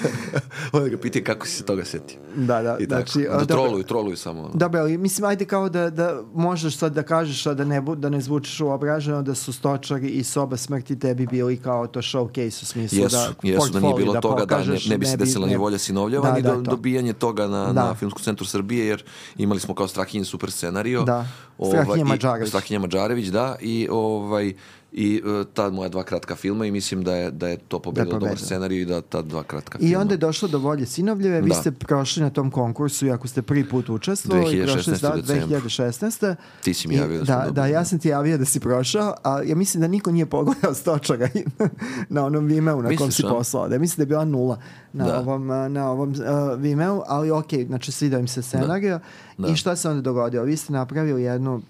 [0.73, 2.17] onda ga pita kako si se toga setio.
[2.35, 2.77] da, da.
[2.79, 3.01] I tako.
[3.03, 3.45] Znači, da uh, dobro.
[3.47, 4.41] troluju, troluju samo.
[4.41, 4.51] ono.
[4.53, 7.95] Dobro, ali mislim, ajde kao da, da možeš sad da kažeš, a da ne, bu,
[7.95, 12.63] da ne zvučiš uobraženo, da su stočari i soba smrti tebi bili kao to showcase
[12.63, 15.17] u smislu Jesu, da jesu da nije bilo da toga da ne, ne bi se
[15.17, 17.73] desila ne- ni volja sinovljeva, Da, ni da, do, dobijanje toga na, Da.
[17.73, 19.03] na Filmskom centru Srbije, jer
[19.37, 21.03] imali smo kao Strahinje super scenario.
[21.03, 21.25] Da.
[21.67, 22.49] Strahinja i- Mađarević.
[22.49, 24.53] Strahinja Mađarević, da, i ovaj
[24.93, 28.05] i e, ta moja dva kratka filma i mislim da je, da je to pobedilo
[28.09, 28.45] dobar pobedilo.
[28.45, 29.99] scenarij i da ta dva kratka I filma.
[29.99, 31.55] onda je došlo do volje sinovljeve, vi Da.
[31.55, 34.73] ste prošli na tom konkursu, iako ste prvi put učestvovali, 2016.
[34.73, 35.47] prošli da, u decembru.
[35.49, 36.35] 2016.
[36.61, 37.85] Ti si mi I- javio da smo da, dobili, da, ja da.
[37.85, 41.27] sam ti javio da si prošao, a ja mislim da niko nije pogledao stočara
[42.09, 43.69] na onom Vimeo na kom si poslao.
[43.69, 44.57] Da, mislim da je bila nula
[44.93, 45.19] na Da.
[45.19, 46.17] ovom, a, na ovom uh,
[46.57, 48.99] Vimeo, ali ok, znači svidio im se scenarija.
[49.37, 49.47] Da.
[49.47, 50.43] I šta se onda dogodilo?
[50.43, 51.61] Vi ste napravili jednu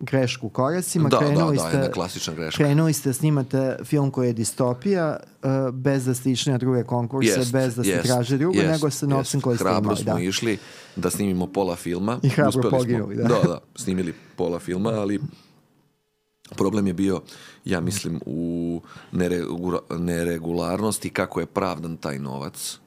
[0.00, 2.56] grešku u koracima, Da, da, krenuli da, ste, jedna klasična greška.
[2.56, 7.30] Krenuli ste, snimate film koji je distopija, uh, bez da ste išli na druge konkurse,
[7.30, 9.44] Jest, bez da ste jest, tražili drugo, jest, nego sa novcem jest.
[9.44, 9.96] koji ste Hrabro imali.
[9.98, 10.20] smo Da.
[10.20, 10.58] išli
[10.96, 12.18] da snimimo pola filma.
[12.22, 13.22] I hrabro Uspeli smo- poginuli, da.
[13.24, 15.20] Da, da, snimili pola filma, ali
[16.50, 17.20] Problem je bio,
[17.64, 18.80] ja mislim, u
[19.12, 22.78] neregu- neregularnosti kako je pravdan taj novac,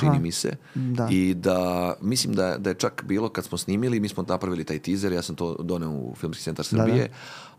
[0.00, 0.56] čini mi se.
[0.74, 1.08] Da.
[1.10, 4.78] I da, mislim da, da je čak bilo kad smo snimili, mi smo napravili taj
[4.78, 7.08] teaser, ja sam to doneo u Filmski centar Srbije,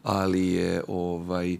[0.03, 1.57] ali je, ovaj, e,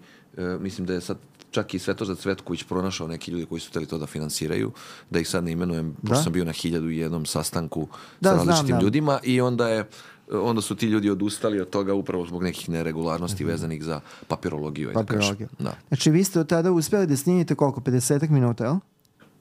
[0.60, 1.18] mislim da je sad
[1.52, 4.72] čak i Svetoža Cvetković pronašao neki ljudi koji su hteli to da finansiraju,
[5.10, 7.88] da ih sad ne imenujem, pošto sam bio na hiljadu i jednom sastanku
[8.22, 8.82] Da, sa znam, različitim da.
[8.82, 9.86] ljudima i onda je
[10.32, 14.88] onda su ti ljudi odustali od toga upravo zbog nekih neregularnosti vezanih za papirologiju.
[14.88, 15.06] da kažem.
[15.06, 15.48] Papirologiju.
[15.60, 15.74] Da.
[15.88, 17.82] Znači, vi ste od tada uspeli da snimite koliko?
[17.82, 18.76] 50 minuta, jel?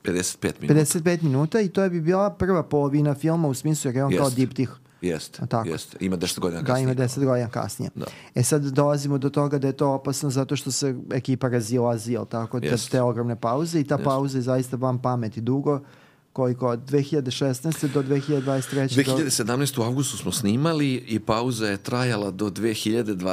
[0.02, 0.74] 55 minuta.
[0.74, 4.12] 55 minuta i to je bi bila prva polovina filma u smislu jer je on
[4.12, 4.36] kao Jest.
[4.36, 4.70] diptih.
[5.02, 5.68] Jeste, tako?
[5.68, 5.96] jeste.
[6.00, 6.82] Ima 10 godina Da, kasnije.
[6.84, 7.90] ima 10 godina kasnije.
[7.94, 8.06] Da.
[8.34, 12.26] E sad dolazimo do toga da je to opasno zato što se ekipa razilazi, jel
[12.26, 12.60] tako?
[12.60, 12.90] Te, Jest.
[12.90, 15.80] te ogromne pauze i ta pauza je zaista van pameti dugo.
[16.32, 16.68] Koliko?
[16.68, 17.62] Od 2016.
[17.88, 18.96] do 2023.
[18.96, 19.78] do- 2017.
[19.78, 22.50] u avgustu smo snimali i pauza je trajala do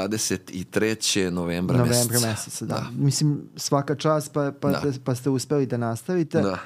[0.04, 1.00] 2023.
[1.26, 2.28] novembra, novembra meseca.
[2.28, 2.86] meseca, da.
[2.94, 4.82] Mislim, svaka čast pa, pa, Da.
[5.04, 6.42] pa ste uspeli da nastavite.
[6.42, 6.58] Da.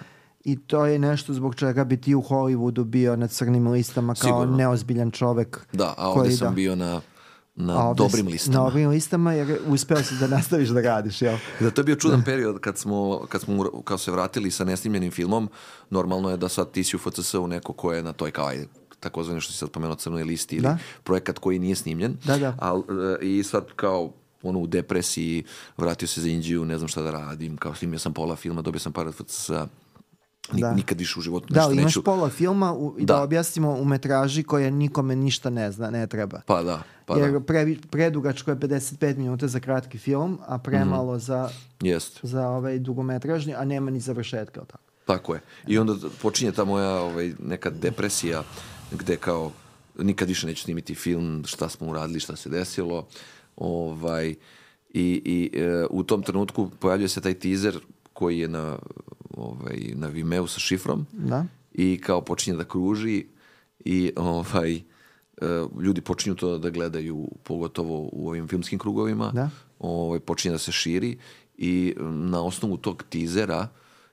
[0.44, 4.30] I to je nešto zbog čega bi ti u Hollywoodu bio na crnim listama kao
[4.30, 4.58] Sigurno.
[4.58, 5.60] neozbiljan čovek.
[5.74, 6.54] Da, a ovdje koji sam da.
[6.54, 7.02] bio na,
[7.56, 8.58] na ovde dobrim listama.
[8.58, 11.38] Na dobrim listama jer uspeo si da nastaviš da radiš, jel?
[11.60, 15.12] Da, to je bio čudan period kad smo, kad smo kao se vratili sa nesnimljenim
[15.12, 15.50] filmom.
[15.90, 18.68] Normalno je da sad ti si u FCS-u neko ko je na toj kao ajde,
[19.00, 20.78] takozvani što si sad pomenuo crnoj listi ili Da.
[21.04, 22.18] projekat koji nije snimljen.
[22.26, 22.56] Da, da.
[22.60, 22.80] Al,
[23.22, 24.12] e, I sad kao
[24.44, 25.44] ono u depresiji,
[25.78, 28.80] vratio se za Indiju, ne znam šta da radim, kao snimio sam pola filma, dobio
[28.80, 29.68] sam par od FCS-a,
[30.52, 30.74] Da.
[30.74, 32.04] nikad više u životu Da, nešto ali imaš neću.
[32.04, 33.06] pola filma u, da.
[33.06, 33.22] Da.
[33.24, 36.42] objasnimo u metraži koja nikome ništa ne zna, ne treba.
[36.46, 41.20] Pa da, pa jer da, pre, predugačko je 55 minuta za kratki film, a premalo
[41.20, 41.50] za,
[41.82, 42.20] jest.
[42.24, 44.84] za ovaj dugometražni, a nema ni završetka, tako?
[45.06, 45.42] Tako je.
[45.68, 48.44] I onda počinje ta moja ovaj, neka depresija
[48.92, 49.52] gde kao
[50.00, 53.08] nikad više neću snimiti film, šta smo uradili, šta se desilo.
[53.56, 54.30] Ovaj,
[54.94, 57.80] I i e, u tom trenutku pojavljuje se taj teaser
[58.14, 58.78] koji je na,
[59.44, 61.46] ovaj, na Vimeo sa šifrom Da.
[61.74, 63.26] i kao počinje da kruži
[63.86, 64.82] i ovaj, e,
[65.82, 69.50] ljudi počinju to da gledaju pogotovo u ovim filmskim krugovima Da.
[69.80, 71.18] ovaj, počinje da se širi
[71.58, 73.68] i na osnovu tog tizera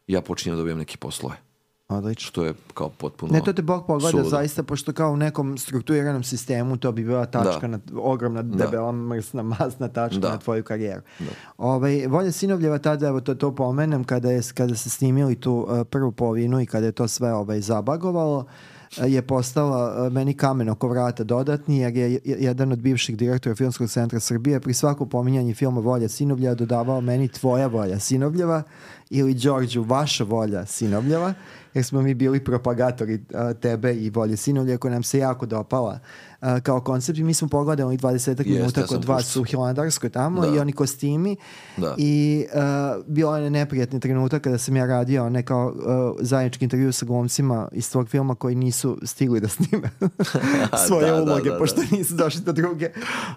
[0.06, 1.36] ja počinjem da dobijam neke poslove.
[1.90, 2.28] Odlično.
[2.28, 4.28] Što je kao potpuno Ne, to te Bog pogleda suludo.
[4.28, 7.66] zaista, pošto kao u nekom strukturiranom sistemu to bi bila tačka, Da.
[7.68, 10.28] na, ogromna, debela, mrsna, masna tačka Da.
[10.28, 11.02] na tvoju karijeru.
[11.58, 15.86] Ovaj, Volja Sinovljeva tada, evo to, to pomenem, kada, je, kada se snimili tu uh,
[15.86, 18.44] prvu polovinu i kada je to sve ovaj, zabagovalo, uh,
[19.04, 23.54] je postala uh, meni kamen oko vrata dodatni, jer je je- jedan od bivših direktora
[23.54, 28.62] Filmskog centra Srbije pri svako pominjanje filma Volja Sinovljeva dodavao meni tvoja volja Sinovljeva
[29.10, 31.34] ili Đorđu vaša volja Sinovljeva,
[31.74, 33.20] jer smo mi bili propagatori
[33.60, 35.98] tebe i volje Sinovlje koja nam se jako dopala
[36.40, 39.40] a, kao koncept i mi smo pogledali onih 20 Jeste, minuta kod vas puštao.
[39.40, 40.46] u Hilandarskoj tamo Da.
[40.48, 41.36] i oni kostimi
[41.76, 41.94] Da.
[41.98, 46.92] i a, bilo je neprijatni trenutak kada sam ja radio ne kao a, zajednički intervju
[46.92, 49.90] sa glumcima iz tvog filma koji nisu stigli da snime
[50.86, 51.96] svoje Da, da, uloge da, pošto da.
[51.96, 52.88] nisu došli do druge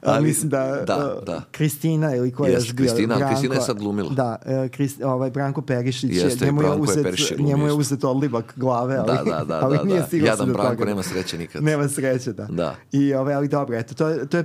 [0.04, 1.42] Ali- mislim da, da, da.
[1.52, 4.10] Kristina ili ko je Jeste, još bio Kristina, Branko, Kristina je sad glumila.
[4.12, 7.48] da, e, Krist, ovaj Branko Perišić je- Jeste, njemu je Branko je uzet, Perišić glumio
[7.48, 10.06] njemu je uzet odlivak glave, ali, Da, da, da, ali da, nije da.
[10.06, 10.86] stigao se Jadan do Branko toga.
[10.86, 11.64] nema sreće nikad.
[11.64, 12.46] Nema sreće, da.
[12.46, 12.76] Da.
[12.94, 14.44] I, ovaj, ali dobro, eto, to, je- to je...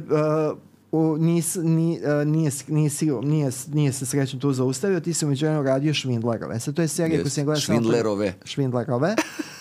[0.51, 0.59] Uh,
[0.93, 5.25] u, nis, ni, uh, nije, nije, sigur- nije, nije se srećno tu zaustavio, ti si
[5.25, 6.61] umeđu vremenu radio Švindlerove.
[6.61, 7.35] Sad to je serija koju Jest.
[7.35, 8.35] sam gledao Švindlerove.
[8.45, 9.15] Švindlerove.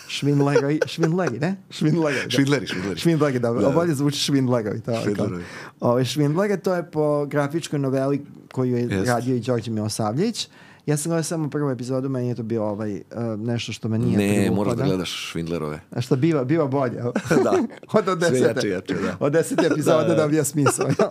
[0.08, 1.56] Švindleri, švindleri, ne?
[1.70, 2.16] Švindleri.
[2.16, 2.30] da.
[2.30, 3.00] Švindleri, švindleri.
[3.00, 3.62] Švindleri, dobro.
[3.62, 3.74] Da, da.
[3.74, 4.80] Bolje zvuči švindlerovi.
[4.82, 5.44] To, je Švindlerovi.
[5.80, 8.22] Ove, švindlere, to je po grafičkoj noveli
[8.52, 9.08] koju je Jest.
[9.08, 10.50] radio i Đorđe Milosavljević.
[10.88, 13.98] Ja sam gledao samo prvu epizodu, meni je to bilo ovaj, uh, nešto što me
[13.98, 14.88] nije Ne, moraš da da.
[14.88, 15.80] gledaš Švindlerove.
[15.92, 17.02] A šta biva, biva bolje.
[17.44, 17.54] Da.
[18.00, 18.40] od, od desete.
[18.48, 19.18] jače, jače, da.
[19.20, 20.16] Od desete epizoda Da, da.
[20.16, 20.88] da, bija smisao.
[20.88, 21.08] ja.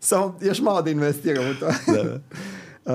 [0.00, 1.66] Samo još malo da investiram u to.
[1.66, 2.20] Da.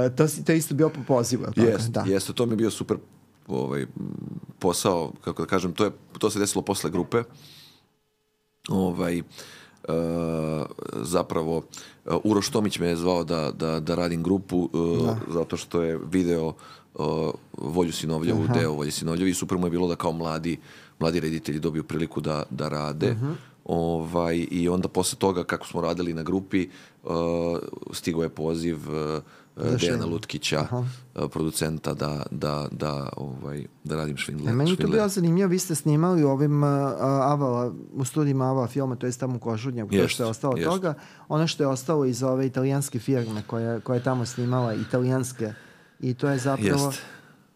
[0.05, 1.45] Uh, to, si, to je isto bio po pozivu?
[1.55, 2.03] Jeste, da.
[2.07, 2.97] jeste, to mi je bio super
[3.47, 3.85] ovaj,
[4.59, 7.23] posao, kako da kažem, to, je, to se desilo posle grupe.
[8.69, 9.21] Ovaj,
[9.87, 9.93] e,
[10.95, 15.81] zapravo, uh, Uroš Tomić me je zvao da, da, da radim grupu, e, zato što
[15.81, 16.53] je video e,
[17.57, 19.29] Volju Sinovljevu, deo Volje Sinovljevi.
[19.29, 20.57] I super mu je bilo da kao mladi,
[20.99, 23.15] mladi reditelji dobiju priliku da, da rade.
[23.65, 26.67] Ovaj, I onda posle toga kako smo radili na grupi,
[27.03, 27.11] uh,
[27.91, 29.23] stigao je poziv uh,
[29.55, 30.09] Dejana Švindler.
[30.09, 30.85] Lutkića, uh,
[31.31, 34.49] producenta da, da, da, ovaj, da radim Švindler.
[34.49, 36.69] E, meni je to bilo zanimljivo, vi ste snimali u ovim uh,
[37.01, 40.69] Avala, u studijima Avala filma, to je tamo u Košudnjaku, to što je ostalo jest.
[40.69, 40.93] toga.
[41.29, 45.53] Ono što je ostalo iz ove italijanske firme koja, koja je tamo snimala, italijanske,
[45.99, 46.85] i to je zapravo...
[46.85, 47.01] Jest.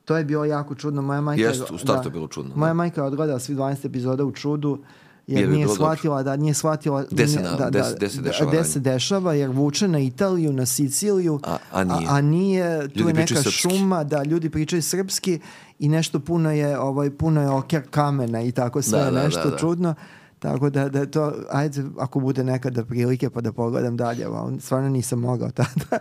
[0.05, 1.01] To je bilo jako čudno.
[1.01, 2.73] Moja majka, Jest, u startu je bilo čudno, Moja da.
[2.73, 4.79] majka je odgledala svi 12 epizoda u čudu
[5.27, 5.85] jer, Jer bi nije bilo dobro.
[5.87, 8.71] shvatila da nije shvatila Gde se da, da, se- gde se da- dešava gde radnja.
[8.71, 12.07] se dešava jer vuče na Italiju, na Siciliju A- a nije.
[12.09, 13.51] a, nije tu Ljudi je neka srpski.
[13.51, 15.39] šuma da ljudi pričaju srpski
[15.79, 19.43] i nešto puno je ovaj puno je oker kamena i tako sve Da, da, nešto
[19.43, 19.57] da, da.
[19.57, 19.95] čudno
[20.39, 24.59] tako da, da je to, ajde, ako bude nekada prilike pa da pogledam dalje, ali
[24.59, 25.99] stvarno nisam mogao tada.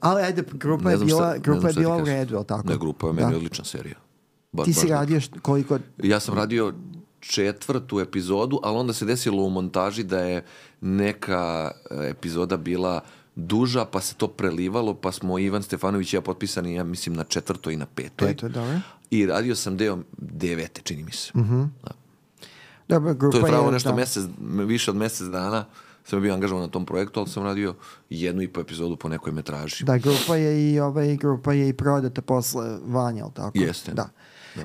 [0.00, 2.68] Ali ajde, grupa je šta- bila, ne grupa je šta bila u redu, tako?
[2.68, 3.22] Ne, grupa je Da.
[3.22, 3.96] meni odlična serija.
[4.52, 5.78] Ba- Ti si radio št- koliko...
[5.98, 6.72] Ja sam radio
[7.26, 10.44] četvrtu epizodu, ali onda se desilo u montaži da je
[10.80, 13.00] neka e, epizoda bila
[13.36, 17.24] duža, pa se to prelivalo, pa smo Ivan Stefanović i ja potpisani, ja mislim, na
[17.24, 18.28] četvrtoj i na petoj.
[18.28, 18.80] Peto, dobro.
[19.10, 21.32] I radio sam deo devete, čini mi se.
[21.82, 21.90] Da.
[22.88, 23.96] Dobro, grupa To je pravo nešto da.
[23.96, 24.24] mesec,
[24.66, 25.64] više od mesec dana
[26.04, 27.74] sam bio angažovan na tom projektu, ali sam radio
[28.10, 29.84] jednu i po epizodu po nekoj metraži.
[29.84, 33.58] Da, grupa je i ovaj grupa je i prodata posle Vanja, jel tako?
[33.58, 33.92] Jeste.
[33.92, 34.08] Da.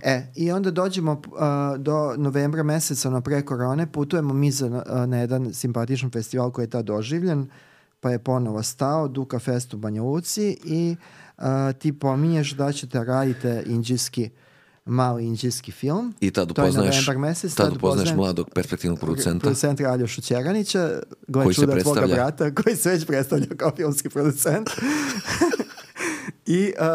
[0.04, 5.06] E, i onda dođemo a, do novembra meseca na pre korone, putujemo mi za, a,
[5.06, 7.48] na jedan simpatičan festival koji je tad doživljen,
[8.00, 10.96] pa je ponovo stao, Duka Fest u Banja Luci i
[11.38, 14.30] a, ti pominješ da ćete radite inđijski
[14.86, 16.14] mali inđijski film.
[16.20, 17.56] I tad upoznaješ, mesec.
[17.56, 19.40] tad upoznaješ upoznajem- mladog perspektivnog producenta.
[19.40, 24.10] producenta Aljošu Ćeranića, gle Koji se čuda tvoga brata, koji se već predstavlja kao filmski
[24.10, 24.70] producent.
[26.50, 26.86] I uh,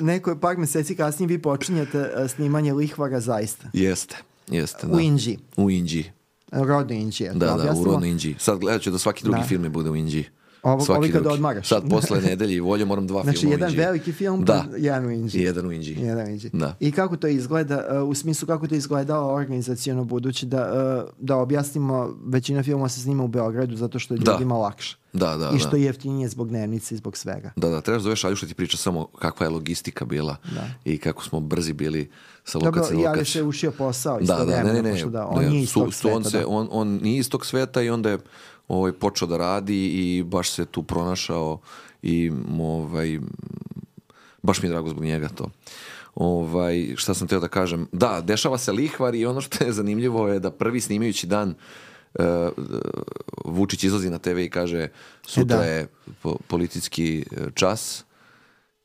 [0.00, 3.68] uh, neko par meseci kasnije vi počinjete uh, snimanje Lihvara zaista.
[3.72, 4.16] Jeste,
[4.48, 4.86] jeste.
[4.86, 5.38] U Inđiji.
[5.56, 6.12] U Inđiji.
[6.52, 7.32] Rodno Inđije.
[7.32, 7.92] Da, da, u objasnimo?
[7.92, 8.36] rodnoj Inđiji.
[8.38, 9.46] Sad gledat ću da svaki drugi Da.
[9.46, 10.24] film bude u Inđiji.
[10.62, 11.34] Ovo- Svaki ovi kad drugi.
[11.34, 11.68] odmaraš.
[11.68, 14.64] Sad posle nedelje i volje moram dva Znači, filma u jedan veliki film, da.
[14.64, 15.40] pa jedan u Inđiji.
[15.40, 15.96] I jedan u Inđiji.
[15.96, 16.50] Jedan u Inđiji.
[16.54, 16.76] Da.
[16.80, 20.72] I kako to izgleda, uh, u smislu kako to izgledalo organizacijono budući da,
[21.04, 21.90] uh, da objasnimo,
[22.24, 24.32] većina filmova se snima u Beogradu zato što je Da.
[24.32, 24.96] ljudima lakše.
[25.12, 25.76] Da, da, I što da.
[25.76, 27.52] je jeftinije zbog dnevnice i zbog svega.
[27.56, 30.66] Da, da, trebaš zoveš Aljuša ti priča samo kakva je logistika bila Da.
[30.84, 32.10] i kako smo brzi bili
[32.44, 33.40] sa Dobro, lokacije Aljoš lokaciju.
[33.40, 35.80] je ušio posao Da, da, ne, ne, ne, pošto da, on ne, nije iz su-
[35.80, 36.30] tog su- on, sveta.
[36.30, 36.48] se, da.
[36.48, 38.18] on, on nije iz tog sveta i onda je
[38.70, 41.60] ovaj, počeo da radi i baš se tu pronašao
[42.02, 43.18] i ovaj,
[44.42, 45.50] baš mi je drago zbog njega to.
[46.14, 47.86] Ovaj, šta sam teo da kažem?
[47.92, 51.54] Da, dešava se lihvar i ono što je zanimljivo je da prvi snimajući dan
[52.14, 52.24] uh,
[53.44, 54.88] Vučić izlazi na TV i kaže
[55.26, 55.64] sutra da.
[55.64, 55.86] je
[56.22, 58.04] po- politički eh, čas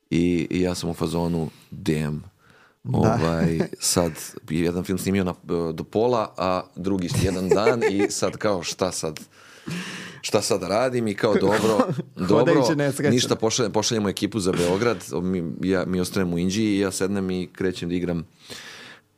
[0.10, 2.24] i, i ja sam u fazonu damn
[2.84, 4.12] ovaj, sad
[4.50, 5.34] jedan film snimio na,
[5.74, 9.20] do pola, a drugi jedan dan i sad kao šta sad
[10.22, 11.88] šta sad radim i kao dobro,
[12.30, 12.64] dobro,
[13.10, 17.32] ništa, pošaljem, pošaljemo ekipu za Beograd, mi, ja, mi ostanemo u Inđiji i ja sednem
[17.32, 18.26] i krećem da igram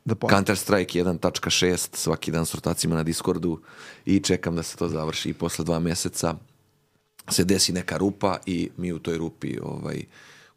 [0.04, 3.60] Da Counter Strike 1.6 svaki dan s rotacima na Discordu
[4.04, 6.34] i čekam da se to završi i posle dva meseca
[7.30, 10.04] se desi neka rupa i mi u toj rupi ovaj,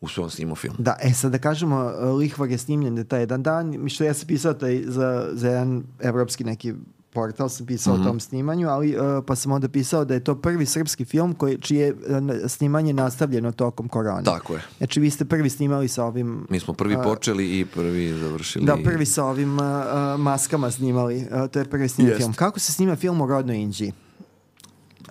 [0.01, 0.75] uspemo snimamo film.
[0.79, 4.03] Da, e sad da kažemo, uh, Lihvar je snimljen da taj jedan dan, mi što
[4.03, 6.73] ja sam pisao taj za, za jedan evropski neki
[7.11, 8.01] portal sam pisao Mhm.
[8.01, 11.33] o tom snimanju, ali uh, pa sam onda pisao da je to prvi srpski film
[11.33, 11.99] koji, čije je uh,
[12.47, 14.23] snimanje nastavljeno tokom korone.
[14.23, 14.61] Tako je.
[14.77, 16.45] Znači vi ste prvi snimali sa ovim...
[16.49, 18.65] Mi smo prvi počeli i prvi završili.
[18.65, 21.17] Da, prvi sa ovim uh, uh, maskama snimali.
[21.17, 22.33] Uh, to je prvi snimljen film.
[22.33, 23.93] Kako se snima film o rodnoj Inđiji?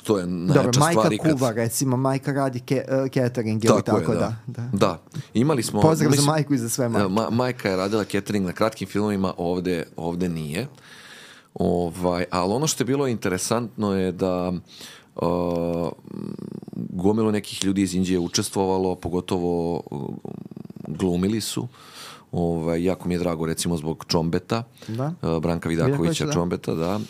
[0.02, 1.32] To je najjača Dobro, majka stvar ikad.
[1.32, 4.36] kuva, recimo, majka radi ke, uh, catering ili Tako, tako, je, da.
[4.46, 4.62] da.
[4.62, 4.68] da.
[4.72, 5.00] Da.
[5.34, 5.80] Imali smo...
[5.80, 7.08] Pozdrav za mislim- majku i za sve majke.
[7.08, 10.66] Ma, majka je radila catering na kratkim filmovima, ovde, ovde nije.
[11.54, 14.52] Ovaj, ali ono što je bilo interesantno je da
[15.16, 15.88] uh,
[16.74, 20.08] gomilo nekih ljudi iz Indije je učestvovalo, pogotovo uh,
[20.88, 21.68] glumili su.
[22.32, 25.12] Ovaj, jako mi je drago recimo zbog Čombeta, Da.
[25.22, 26.32] uh, Branka Vidakovića da.
[26.32, 26.96] Čombeta, da.
[26.96, 27.02] Uh,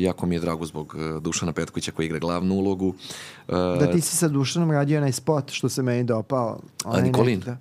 [0.00, 2.88] jako mi je drago zbog uh, Dušana Petkovića koji igra glavnu ulogu.
[2.88, 2.94] Uh,
[3.54, 6.60] Da ti si sa Dušanom radio onaj spot što se meni dopao.
[6.84, 7.38] Onaj Nikolin?
[7.38, 7.56] neki, da.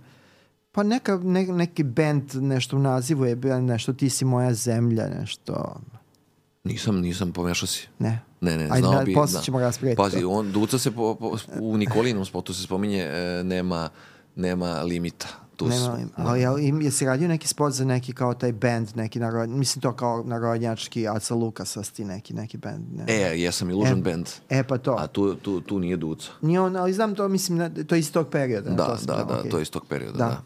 [0.72, 5.80] Pa neka, ne, neki band, nešto u nazivu je nešto ti si moja zemlja, nešto...
[6.64, 7.88] Nisam, nisam, pomešao si.
[8.00, 8.20] Ne.
[8.42, 9.14] Ne, ne, Ajde, znao da, bi.
[9.14, 9.44] posle da.
[9.44, 10.30] ćemo raspraviti Pazi, to.
[10.30, 13.90] on, Duca se po, po, u Nikolinom spotu se spominje e, nema,
[14.36, 15.28] nema limita.
[15.56, 15.68] Tu.
[15.68, 19.50] Nema, ali jel, im, jesi radio neki spot za neki kao taj band, neki narod,
[19.50, 22.86] mislim to kao narodnjački Aca Lukasa ti neki, neki band.
[22.94, 23.04] Ne.
[23.08, 24.28] E, jesam Illusion E, Band.
[24.50, 24.96] E pa to.
[25.00, 26.30] A tu, tu, tu nije Duca.
[26.42, 28.70] Nije on, ali znam to, mislim, na- to je iz tog perioda.
[28.70, 29.52] Da, to da, da, okej.
[29.52, 30.26] to je iz tog perioda, Da.
[30.26, 30.42] da.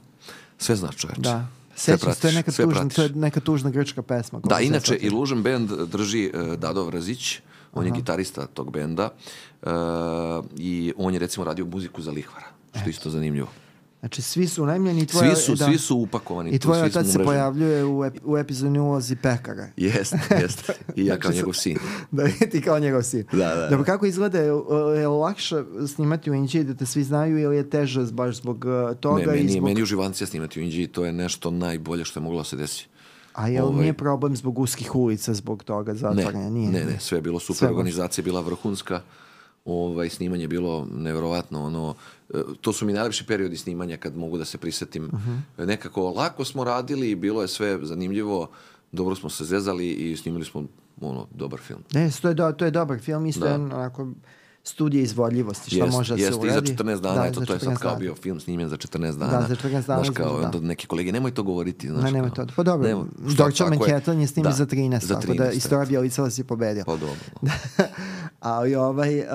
[0.58, 1.22] Sve znaš čoveče.
[1.22, 1.48] Da.
[1.76, 2.96] Sećam se, to je neka tužna, pratiš.
[2.96, 4.40] to je neka tužna grčka pesma.
[4.44, 5.08] Da, inače, sećam.
[5.08, 7.40] Illusion Band drži uh, Dado Vrazić,
[7.74, 9.10] on je gitarista tog benda
[9.62, 9.70] uh,
[10.58, 13.48] i on je recimo radio muziku za Lihvara, što je isto zanimljivo.
[14.04, 15.66] Znači, svi su unajmljeni i tvoj, Svi su, da.
[15.66, 16.52] svi su upakovani.
[16.52, 19.68] I tvoj otac se pojavljuje u, ep, u epizodnoj ulozi pekara.
[19.78, 20.72] Jest, jest.
[20.96, 21.78] I ja kao Znači, njegov sin.
[22.12, 23.24] da je ti kao njegov sin.
[23.32, 23.68] Da, da, da.
[23.70, 24.40] Dobro, kako izgleda?
[24.40, 24.54] Je,
[25.00, 28.98] je lakše snimati u Inđiji da te svi znaju ili je teže baš zbog uh,
[28.98, 29.64] toga Ne, i meni, zbog...
[29.64, 32.56] meni je uživancija snimati u Indiji, to je nešto najbolje što je moglo da se
[32.56, 32.88] desi.
[33.34, 36.50] A jel Ovaj, nije problem zbog uskih ulica, zbog toga zatvaranja?
[36.50, 36.72] Nije.
[36.72, 39.02] ne, ne, sve je bilo super, Sve organizacija je bila vrhunska,
[39.66, 41.96] ovaj, snimanje je bilo nevjerovatno, ono,
[42.30, 45.04] e, to su mi najlepši periodi snimanja kad mogu da se prisetim.
[45.04, 45.34] Mhm.
[45.60, 48.50] Nekako lako smo radili i bilo je sve zanimljivo,
[48.92, 50.64] dobro smo se zezali i snimili smo
[51.02, 51.80] ono, dobar film.
[51.94, 53.48] Ne, to je, do, to je dobar film, isto Da.
[53.48, 54.08] je onako
[54.66, 56.58] studije izvodljivosti, šta Jest, može da se jeste, uradi.
[56.64, 58.00] i za 14 dana, Da, eto, to je sad 14 kao dana.
[58.00, 59.48] bio film snimljen za 14 dana.
[59.48, 60.60] za 14 dana Znaš, kao, da.
[60.60, 62.04] neki kolege, nemoj to govoriti, znaš.
[62.04, 62.46] Ne, nemoj to.
[62.56, 63.06] Pa dobro,
[63.38, 63.70] tako je.
[63.70, 65.86] Manhattan je snimio Da, za 13, za tako da 13, istorija.
[65.86, 66.84] Bjelica si pobedio.
[66.86, 67.16] Pa dobro.
[68.44, 69.26] Ali ovaj, uh,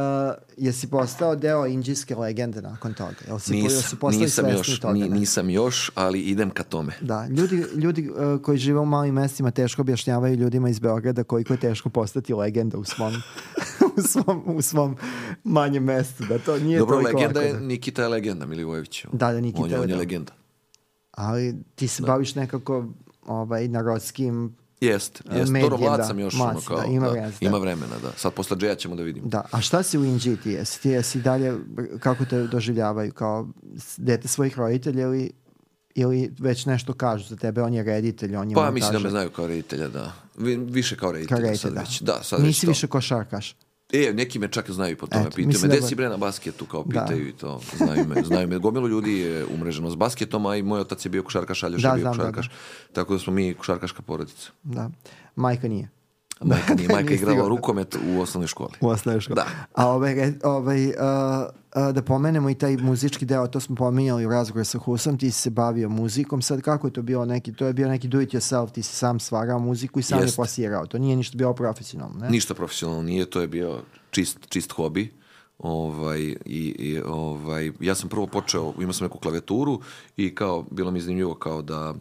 [0.57, 3.15] jesi postao deo indijske legende nakon toga?
[3.27, 4.95] Jel si, jel Nisam, si nisam još, toga?
[4.95, 6.93] ni, nisam još, ali idem ka tome.
[7.01, 11.53] Da, ljudi, ljudi uh, koji žive u malim mestima teško objašnjavaju ljudima iz Beograda koliko
[11.53, 13.13] je teško postati legenda u svom,
[13.97, 14.97] u svom, u svom
[15.45, 16.25] manjem mestu.
[16.29, 19.05] Da to nije Dobro, legenda lako je, da- Nikita je legenda, Milivojević.
[19.13, 19.99] Da, da, Nikita on je, je, on je da.
[19.99, 20.33] legenda.
[21.11, 22.87] Ali ti se baviš nekako
[23.27, 24.57] ovaj, narodskim...
[24.81, 25.53] Jest, jest.
[25.53, 27.47] medijem, Dobro, mlad da, sam još, mlad ono si, kao, da, ima da, vremena, da.
[27.47, 28.13] ima vremena, da.
[28.17, 29.27] Sad posle Džeja ćemo da vidimo.
[29.29, 30.83] Da, a šta si u Indiji ti jesi?
[30.83, 31.55] Ti jesi dalje,
[32.01, 33.13] kako te doživljavaju?
[33.13, 33.49] Kao
[33.97, 35.31] dete svojih roditelja ili,
[35.95, 37.63] ili već nešto kažu za tebe?
[37.63, 40.13] On je reditelj, on je Pa mislim da me znaju kao reditelja, da.
[40.37, 41.81] Vi- Više kao reditelja Kao reditelj, sad da.
[41.81, 42.01] već.
[42.01, 43.57] Da, sad Nisi već više košarkaš.
[43.93, 45.23] E, neki me čak znaju po tome.
[45.23, 47.01] Eto, pitaju me, da gde ba- si bre na basketu, kao Da.
[47.01, 47.61] pitaju i to.
[47.77, 48.59] Znaju me, znaju me.
[48.59, 51.89] Gomilo ljudi je umreženo s basketom, a i moj otac je bio košarkaš, Aljoš Da,
[51.89, 52.51] je bio znam, da, košarkaš.
[52.93, 54.51] Tako da smo mi košarkaška porodica.
[54.63, 54.91] Da.
[55.37, 55.89] Majka nije.
[56.41, 58.73] A majka nije, majka je Nisi igrala rukomet u osnovnoj školi.
[58.81, 59.35] U osnovnoj školi.
[59.35, 59.47] Da.
[59.75, 64.27] A ovaj, re- ovaj, uh, uh, da pomenemo i taj muzički deo, to smo pominjali
[64.27, 67.53] u razgovoru sa Husom, ti si se bavio muzikom, sad kako je to bilo neki,
[67.53, 70.25] to je bio neki do it yourself, ti si sam stvarao muziku i sam je
[70.25, 70.37] Jeste.
[70.37, 72.31] plasirao, to nije ništa bilo profesionalno, ne?
[72.31, 73.81] Ništa profesionalno nije, to je bio
[74.11, 75.19] čist, čist hobi.
[75.59, 76.37] Ovaj, i,
[76.79, 79.81] i, ovaj, ja sam prvo počeo, imao sam neku klavijeturu
[80.17, 81.95] i kao, bilo mi je zanimljivo kao da,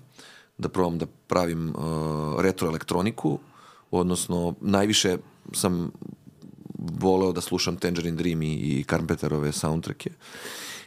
[0.57, 3.39] da probam da pravim uh, retro elektroniku,
[3.91, 5.17] odnosno najviše
[5.53, 5.91] sam
[6.77, 10.09] voleo da slušam Tangerine Dream i, i Carpenterove soundtracke.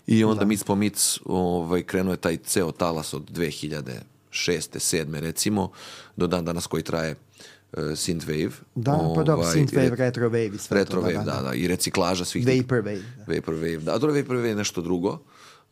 [0.07, 4.01] I onda Mic po Mic ovaj, krenuo je taj ceo talas od 2006.
[4.32, 5.18] 7.
[5.20, 5.70] recimo,
[6.16, 7.11] do dan danas koji traje
[7.72, 8.51] uh, Synthwave.
[8.74, 11.07] Da, pa dobro, Ovaj, synthwave, re- retro wave i sve Retro to.
[11.07, 13.03] wave, da, da, i reciklaža svih Vaporwave.
[13.16, 13.34] Da.
[13.34, 13.94] Vaporwave, da.
[13.94, 15.09] A dobro, Vaporwave je nešto drugo.
[15.11, 15.18] A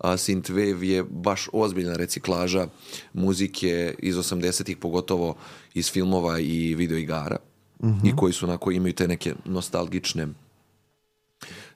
[0.01, 2.69] Synthwave je baš ozbiljna reciklaža
[3.13, 5.37] muzike iz 80-ih, pogotovo
[5.75, 7.37] iz filmova i videoigara.
[7.85, 8.07] Mhm.
[8.07, 10.29] I koji su onako, imaju te neke nostalgične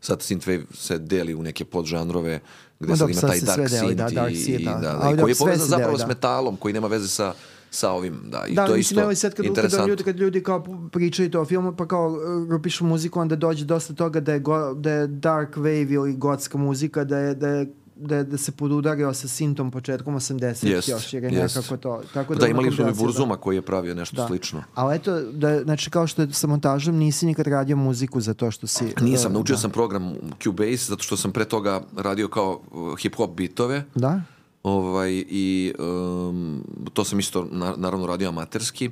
[0.00, 2.40] sad synthwave se deli u neke podžanrove
[2.80, 4.72] gde sad dobro, ima taj se dark synth da, i, dark synth, i, da.
[4.72, 6.06] da, da, i koji je povezan se zapravo deli, s da.
[6.06, 7.34] metalom, koji nema veze sa,
[7.70, 9.86] sa ovim, da, i da, to je isto i sad kad, interesantno.
[9.86, 12.08] ljudi, kad ljudi kao pričaju to o filmu, pa kao
[12.54, 16.16] uh, pišu muziku, onda dođe dosta toga da je, go, da je dark wave ili
[16.16, 17.72] gotska muzika, da je, da je
[18.07, 21.57] da, da se podudario sa sintom početkom 80 Jest, još, jer je jest.
[21.57, 22.03] nekako to.
[22.14, 24.26] Tako da, Da, imali su i kombinacija, Burzuma koji je pravio nešto da.
[24.26, 24.62] slično.
[24.74, 28.50] Ali eto, da, znači kao što je sa montažom, nisi nikad radio muziku za to
[28.50, 28.84] što si...
[29.00, 29.61] Nisam, uh, naučio da.
[29.61, 33.84] sam program Cubase zato što sam pre toga radio kao uh, hip-hop bitove.
[33.94, 34.22] Da?
[34.62, 38.90] Ovaj, I um, to sam isto na, naravno radio amaterski.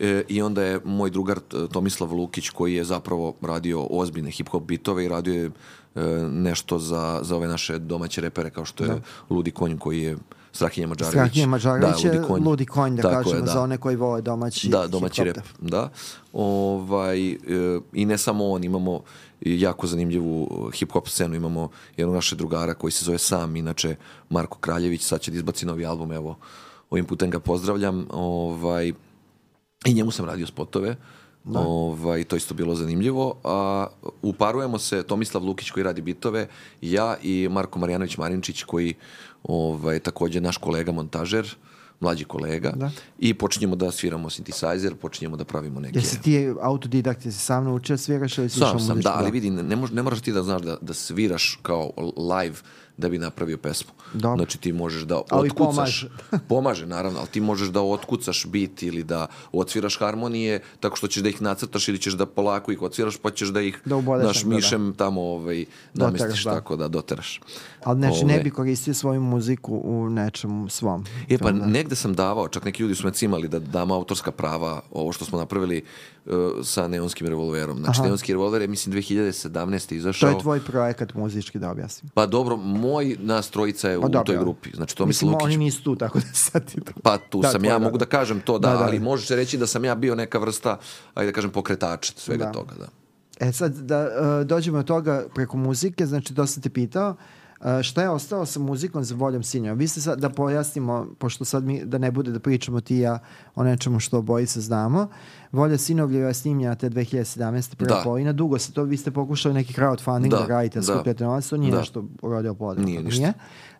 [0.00, 1.40] E, I onda je moj drugar
[1.72, 5.50] Tomislav Lukić koji je zapravo radio ozbiljne hip-hop bitove i radio je
[6.30, 10.16] nešto za, za ove naše domaće repere kao što je Ludi Konj koji je
[10.52, 11.12] Strahinja Mađarević.
[11.12, 12.42] Strahinja Mađarević je Ludi Konj.
[12.44, 13.52] ludi konj, da Tako je, kažemo, da.
[13.52, 15.90] za one koji vole domaći Da, domaći rep, da.
[16.32, 17.36] Ovaj, e,
[17.92, 19.00] I ne samo on, imamo
[19.40, 23.96] jako zanimljivu uh, hip-hop scenu, imamo jednog naše drugara koji se zove Sam, inače
[24.30, 26.36] Marko Kraljević, sad će da izbaci novi album, evo,
[26.90, 28.92] ovim putem ga pozdravljam, ovaj,
[29.86, 30.96] i njemu sam radio spotove,
[31.44, 33.34] Ovaj, to isto bilo zanimljivo.
[33.44, 33.86] A,
[34.22, 36.46] uparujemo se Tomislav Lukić koji radi bitove,
[36.80, 38.94] ja i Marko Marjanović Marinčić koji
[39.42, 41.54] ovaj, takođe naš kolega montažer,
[42.00, 42.72] mlađi kolega.
[42.76, 42.90] Da.
[43.18, 45.98] I počinjemo da sviramo synthesizer, počinjemo da pravimo neke...
[45.98, 49.10] Jesi ti autodidakt, jesi sam naučio da sviraš ili si išao Sam sam, muzičku?
[49.10, 52.56] da, ali vidi, ne, mož, ne moraš ti da znaš da, da sviraš kao live
[52.98, 53.90] da bi napravio pesmu.
[54.12, 54.36] Dobro.
[54.36, 55.74] Znači ti možeš da Ali otkucaš.
[55.74, 56.08] pomaže.
[56.48, 61.22] pomaže, naravno, ali ti možeš da otkucaš bit ili da odsviraš harmonije tako što ćeš
[61.22, 64.42] da ih nacrtaš ili ćeš da polako ih odsviraš pa ćeš da ih Da naš
[64.42, 64.48] da.
[64.48, 66.50] mišem tamo ovaj, Doteraš, namestiš da.
[66.54, 67.40] tako da doteraš.
[67.84, 68.42] Ali znači ne Ovaj.
[68.42, 71.04] bi koristio svoju muziku u nečemu svom.
[71.28, 71.66] E pa da.
[71.66, 75.24] negde sam davao, čak neki ljudi su me cimali da dam autorska prava, ovo što
[75.24, 75.82] smo napravili
[76.26, 77.78] uh, sa Neonskim revolverom.
[77.78, 78.06] Znači, Aha.
[78.06, 79.88] Neonski revolver je, mislim, 2017.
[79.88, 80.30] To izašao.
[80.30, 82.10] je tvoj projekat muzički, da objasnim.
[82.14, 84.42] Pa dobro, moj nas trojica je u Pa dobro, toj da.
[84.42, 84.70] grupi.
[84.74, 86.92] Znači, Tomislav Mislim, Lukić, oni nisu tu, tako da sad ti to...
[87.02, 88.04] pa tu Da, sam tvoj, ja, da, mogu da.
[88.04, 88.84] da kažem to, da, Da, da.
[88.84, 90.78] ali može se reći da sam ja bio neka vrsta,
[91.14, 92.52] ajde da kažem, pokretača svega Da.
[92.52, 92.86] toga, da.
[93.46, 94.00] E sad, da
[94.40, 97.16] uh, dođemo od toga preko muzike, znači dosta te pitao, Uh,
[97.82, 99.72] šta je ostalo sa muzikom za voljom sinja?
[99.72, 103.18] Vi ste sad, da pojasnimo, pošto sad mi, da ne bude da pričamo ti ja
[103.54, 105.08] o nečemu što obojica znamo,
[105.52, 107.74] Volja sinovljeva je snimljena te 2017.
[107.74, 108.02] prva Da.
[108.04, 108.32] polovina.
[108.32, 111.56] Dugo se to, vi ste pokušali neki crowdfunding da, Da, radite, da skupljate novac, to
[111.56, 111.78] nije Da.
[111.78, 112.84] nešto urodio plodom.
[112.84, 113.20] Nije ništa.
[113.20, 113.32] Nije.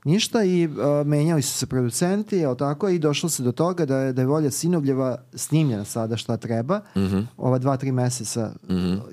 [0.04, 0.72] Ništa i uh,
[1.06, 4.26] menjali su se producenti, jel tako, i došlo se do toga da je, da je
[4.26, 7.20] Volja Sinovljeva snimljena sada šta treba, Mhm.
[7.36, 8.52] ova dva, tri meseca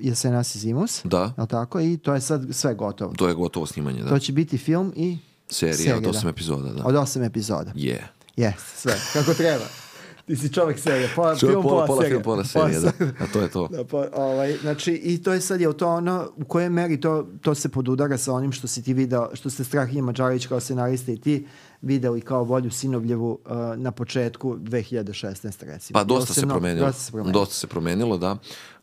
[0.00, 1.32] jesenas i zimus, Da.
[1.36, 3.12] jel tako, i to je sad sve gotovo.
[3.12, 4.08] To je gotovo snimanje, da.
[4.08, 5.18] To će biti film i
[5.50, 6.10] Serija, serija, od da.
[6.10, 6.84] osam epizoda, da.
[6.84, 7.72] od osam epizoda.
[7.74, 8.08] Je.
[8.36, 9.64] Yes, sve, kako treba.
[10.26, 12.14] Ti si čovjek serije, pola Čovjek film, pola, pola, pola serija.
[12.14, 13.24] film, pola serija, da.
[13.24, 13.68] A to je to.
[13.68, 17.26] Da, pa, ovaj, znači, i to je sad, je to ono, u kojoj meri to,
[17.40, 21.12] to se podudara sa onim što si ti video, što ste Strahinja Mađarić kao scenarista
[21.12, 21.46] i ti
[21.82, 25.64] videli kao volju Sinovljevu uh, na početku 2016.
[25.64, 25.98] recimo.
[25.98, 26.86] Pa dosta se, mnogo- promenilo.
[26.86, 27.40] Dosta se promenilo.
[27.40, 28.36] Dosta se promenilo, da.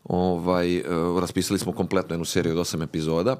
[0.04, 0.82] Ovaj, e,
[1.20, 3.36] raspisali smo kompletno jednu seriju od osam epizoda.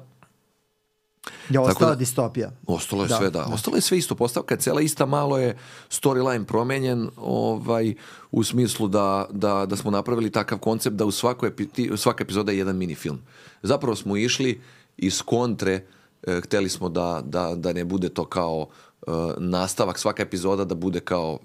[1.53, 2.51] Tako ostala da- distopija.
[2.67, 3.39] Ostalo je Da, sve, da.
[3.39, 3.53] da.
[3.53, 4.15] Ostalo je sve isto.
[4.15, 5.57] Postavka je cela ista, malo je
[5.89, 7.93] storyline promenjen ovaj,
[8.31, 11.67] u smislu da, da, da smo napravili takav koncept da u svakoj epi,
[11.97, 13.19] svaka epizoda je jedan mini film.
[13.63, 14.61] Zapravo smo išli
[14.97, 15.85] iz kontre,
[16.23, 18.67] e, hteli smo da, da, da ne bude to kao
[19.07, 21.39] e, nastavak svaka epizoda, da bude kao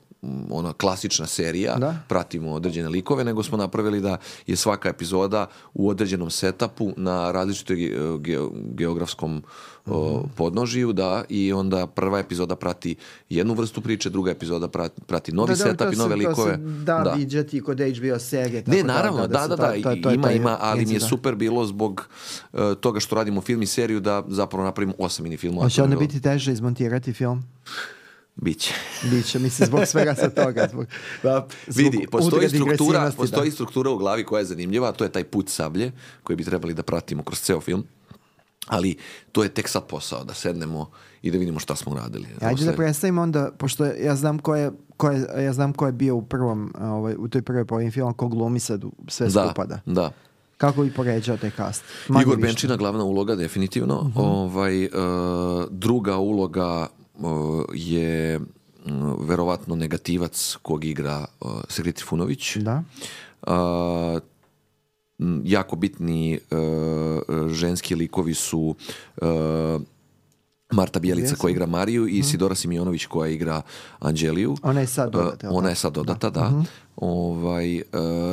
[0.50, 1.96] ona klasična serija, Da.
[2.08, 4.16] pratimo određene likove, nego smo napravili da
[4.46, 9.42] je svaka epizoda u određenom setupu na različitoj ge- ge- geografskom
[9.86, 12.96] o, podnožiju, da, i onda prva epizoda prati
[13.28, 16.22] jednu vrstu priče, druga epizoda prati, prati novi Da, da, setup to i nove se-
[16.22, 16.52] to likove.
[16.52, 18.62] se Da, viđati kod HBO serije.
[18.62, 20.92] Ne, tako naravno, da, da, da, to- to- i- to je ima, ima, ali mi
[20.92, 21.06] je da.
[21.06, 22.08] super bilo zbog
[22.52, 25.64] e, toga što radimo film i seriju da zapravo napravimo osam mini filmova.
[25.64, 27.44] Hoće To onda biti teže izmontirati film?
[28.37, 28.74] Biće.
[29.11, 30.68] Biće, mislim, zbog svega sa toga.
[30.70, 30.87] Zbog,
[31.22, 33.55] da, zbog Vidi, postoji struktura, digresivnosti, postoji da.
[33.55, 36.74] struktura u glavi koja je zanimljiva, a to je taj put sablje koji bi trebali
[36.74, 37.85] da pratimo kroz ceo film.
[38.66, 38.97] Ali
[39.33, 40.91] to je tek sad posao, da sednemo
[41.22, 42.26] i da vidimo šta smo uradili.
[42.41, 45.93] Ajde da predstavimo onda, pošto ja znam ko je, ko je, ja znam ko je
[45.93, 49.81] bio u prvom, ovaj, u toj prvoj polovini filma, ko glumi sad sve da, skupada.
[49.87, 50.11] da.
[50.57, 51.83] Kako bi poređao taj cast?
[52.09, 52.39] Manje Igor.
[52.39, 54.03] Benčina glavna uloga definitivno.
[54.05, 54.20] Mhm.
[54.20, 54.89] Ovaj e,
[55.70, 56.87] druga uloga
[57.74, 58.40] je
[59.18, 62.56] verovatno negativac kog igra uh, Sergej Trifunović.
[62.56, 62.82] Da.
[63.42, 64.20] A,
[65.44, 66.38] jako bitni e,
[67.48, 68.74] ženski likovi su
[69.16, 69.24] e,
[70.70, 73.62] Marta Bjelica koja igra Mariju i Sidora Simionović koja igra
[73.98, 74.56] Anđeliju.
[74.62, 76.62] Ona je sad dodata, E, jel Ona je sad dodata, da.
[76.96, 77.82] Ovaj, e,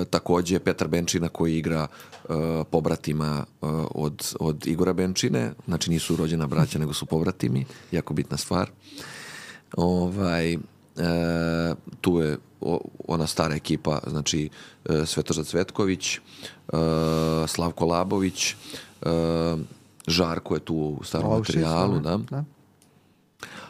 [0.10, 2.28] takođe Petar Benčina koji igra e,
[2.72, 3.66] pobratima e,
[3.96, 5.52] od, od Igora Benčine.
[5.66, 7.66] Znači nisu rođena braća, nego su pobratimi.
[7.92, 8.70] Jako bitna stvar.
[9.78, 10.58] Ovaj, e,
[12.02, 12.38] tu je
[13.08, 14.50] ona stara ekipa, znači
[14.86, 16.20] e, Svetoža Cvetković, e,
[17.48, 18.56] Slavko Labović, e,
[20.08, 22.10] Žarko je tu u starom Olšić, materijalu, da.
[22.10, 22.18] da.
[22.18, 22.44] da.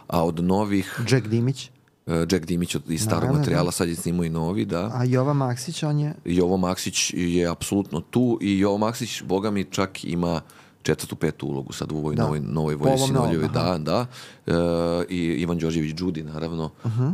[0.08, 1.70] A od novih, Jack Dimić.
[2.08, 3.72] e, Jack Dimić od, iz starog Naravno, materijala, da.
[3.72, 4.92] sad je snimao i novi, da.
[4.94, 6.16] A Jova Maksić, on je...
[6.26, 10.42] Jovo Maksić je apsolutno tu i Jovo Maksić, boga mi, čak ima
[10.84, 12.24] četvrtu, petu ulogu sad u ovoj Da.
[12.24, 13.46] novoj, novoj Sinoljevoj.
[13.46, 13.78] aha.
[13.78, 14.06] Da, da.
[14.48, 16.70] E, I Ivan Đorđević Đudi, naravno.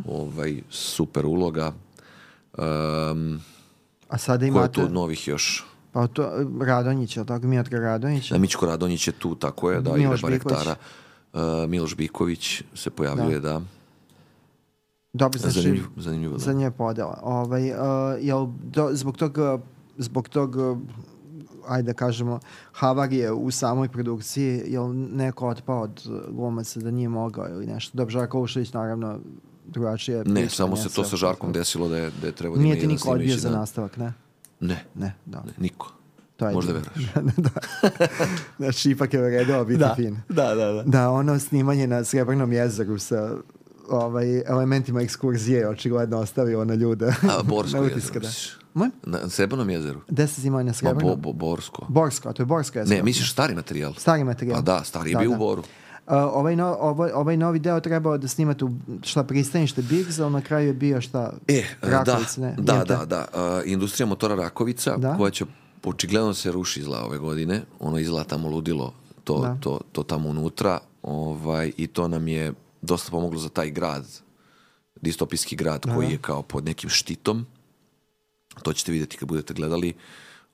[0.07, 1.73] ovaj, super uloga.
[2.57, 3.41] Um,
[4.09, 4.73] A sada ko je imate...
[4.73, 5.65] tu od novih još?
[5.93, 6.31] Pa to,
[6.61, 7.47] Radonjić, je tako?
[7.47, 8.31] Miotra Radonjić?
[8.31, 10.75] Da, Mićko Radonjić je tu, tako je, da, igra Miloš Barektara.
[11.33, 13.61] Uh, Miloš Biković se pojavljuje, da.
[15.13, 15.61] Dobro, znači...
[15.61, 16.39] Zanimljivo, zanimljivo, da.
[16.39, 17.19] Za nje podela.
[17.23, 17.77] Ovaj, uh,
[18.21, 19.37] jel do, zbog tog,
[19.97, 20.55] zbog tog
[21.67, 22.39] ajde da kažemo,
[22.71, 27.97] havarije u samoj produkciji, jel neko otpao od glumaca da nije mogao ili nešto?
[27.97, 29.19] Dobro, Žarko Ušović naravno
[29.65, 30.23] drugačije.
[30.25, 31.15] Ne, samo se to sa.
[31.15, 33.49] Žarkom desilo da je, da je trebao da ima Nije ti jedan niko odbio za
[33.49, 33.59] dan.
[33.59, 34.13] nastavak, ne?
[34.63, 35.43] Ne, Ne, da.
[35.45, 35.91] ne, niko.
[36.37, 37.09] To je Možda veruješ.
[37.37, 37.49] da.
[38.57, 40.17] znači, ipak je vredilo biti fin.
[40.29, 40.83] Da, da, da.
[40.85, 43.35] Da, ono snimanje na Srebrnom jezeru sa
[43.89, 47.05] ovaj, elementima ekskurzije je očigledno ostavilo na ljude.
[47.07, 48.27] A, Borsko na jezero, utiske, da.
[48.27, 48.57] misliš?
[48.73, 48.89] Moj?
[49.03, 50.01] Na Srebrnom jezeru?
[50.07, 51.09] Gde se snimao na Srebrnom?
[51.09, 51.85] bo, bo, Borsko.
[51.89, 52.97] Borsko, a to je Borsko jezero.
[52.97, 53.93] Ne, misliš stari materijal?
[53.93, 54.55] Stari materijal.
[54.55, 55.63] Pa da, stari je bio u Boru.
[56.05, 58.69] A, ovaj, no, ovaj, ovaj novi deo trebao da snimate u
[59.03, 62.55] šta pristanište Biggs, ali na kraju je bio šta E, Rakovica, da, ne?
[62.57, 62.95] da, te?
[62.95, 63.25] da, da.
[63.33, 65.17] A, industrija motora Rakovica, Da.
[65.17, 65.45] koja će
[65.83, 67.61] očigledno se ruši zla ove godine.
[67.79, 68.93] Ono izgleda tamo ludilo,
[69.23, 69.57] to, Da.
[69.61, 70.79] to, to tamo unutra.
[71.03, 74.05] Ovaj, I to nam je dosta pomoglo za taj grad,
[75.01, 77.45] distopijski grad koji je kao pod nekim štitom.
[78.63, 79.93] To ćete vidjeti kad budete gledali.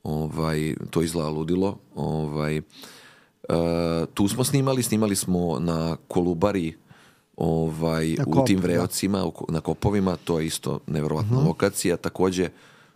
[0.03, 1.77] Ovaj, to izgleda ludilo.
[1.95, 2.61] Ovaj,
[4.07, 6.77] tu smo snimali, snimali smo na Kolubari
[7.37, 8.63] ovaj, Na u kopu, tim da.
[8.63, 11.47] vreocima, u ko- na kopovima, to je isto nevjerovatna Mhm.
[11.47, 11.97] lokacija.
[11.97, 12.49] Takođe,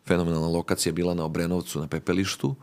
[0.05, 2.55] fenomenalna lokacija je bila na Obrenovcu, na Pepelištu,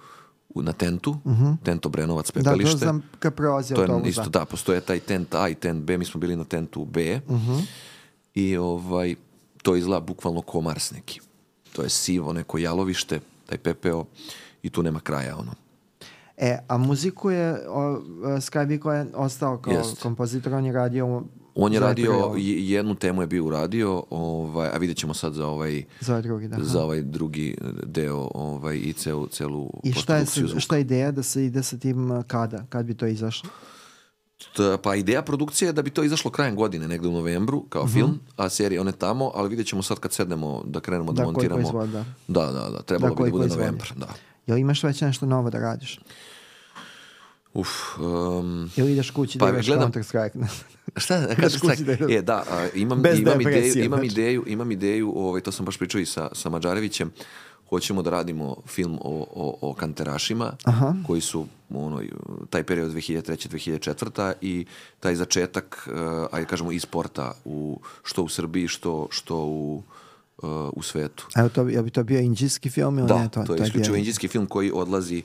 [0.50, 1.16] u, na tentu,
[1.62, 2.38] tent Obrenovac Mhm.
[2.38, 2.72] Da, pepelište.
[2.72, 4.08] to znam kad prolazi To je autobus.
[4.08, 7.20] isto, da, postoje taj tent A i tent B, mi smo bili na tentu B
[7.28, 7.58] Mhm.
[8.34, 9.14] i ovaj,
[9.62, 11.20] to izgleda bukvalno ko Mars neki.
[11.72, 14.04] To je sivo neko jalovište, taj pepeo
[14.62, 15.52] i tu nema kraja ono.
[16.40, 18.00] E, a muziku je o,
[18.36, 20.02] Sky Biko je ostao kao Jest.
[20.02, 21.22] kompozitor, on je radio
[21.54, 25.46] On je radio, je- jednu temu je bio uradio, ovaj, a vidjet ćemo sad za
[25.46, 26.56] ovaj, za ovaj drugi, da.
[26.60, 30.60] za ovaj drugi deo ovaj, i celu, celu I šta je, zvuka.
[30.60, 32.64] šta je ideja da se ide sa tim uh, kada?
[32.68, 33.50] Kad bi to izašlo?
[34.82, 37.92] Pa ideja produkcije je da bi to izašlo krajem godine, negde u novembru, kao Mhm.
[37.92, 41.16] film, a serija on je tamo, ali vidjet ćemo sad kad sednemo da krenemo da,
[41.16, 41.86] Da, montiramo.
[41.86, 42.04] da.
[42.28, 44.08] Da, da, da, trebalo Da, bi da bude novembar, da.
[44.46, 46.00] Jel imaš već nešto novo da radiš?
[47.54, 50.38] Uf, um, Ili ideš kući Pa, da igraš gledam- Counter Strike?
[50.96, 52.10] Šta, Ideš kući da ideš.
[52.10, 54.12] E, da, a, imam, Bez imam, ideju, depresije, imam znači.
[54.12, 57.10] ideju, imam ideju, ovaj, to sam baš pričao i sa, sa Mađarevićem,
[57.68, 60.94] hoćemo da radimo film o, o, o kanterašima, Aha.
[61.06, 62.02] koji su ono,
[62.50, 64.66] taj period 2003-2004 i
[65.00, 65.94] taj začetak, uh,
[66.32, 69.82] ajde kažemo, i sporta, u, što u Srbiji, što, što u,
[70.38, 71.26] uh, u svetu.
[71.36, 73.28] Evo, to, jel bi to bio indijski film ili Da, ne?
[73.28, 75.22] to, je isključivo bio- indijski film koji odlazi,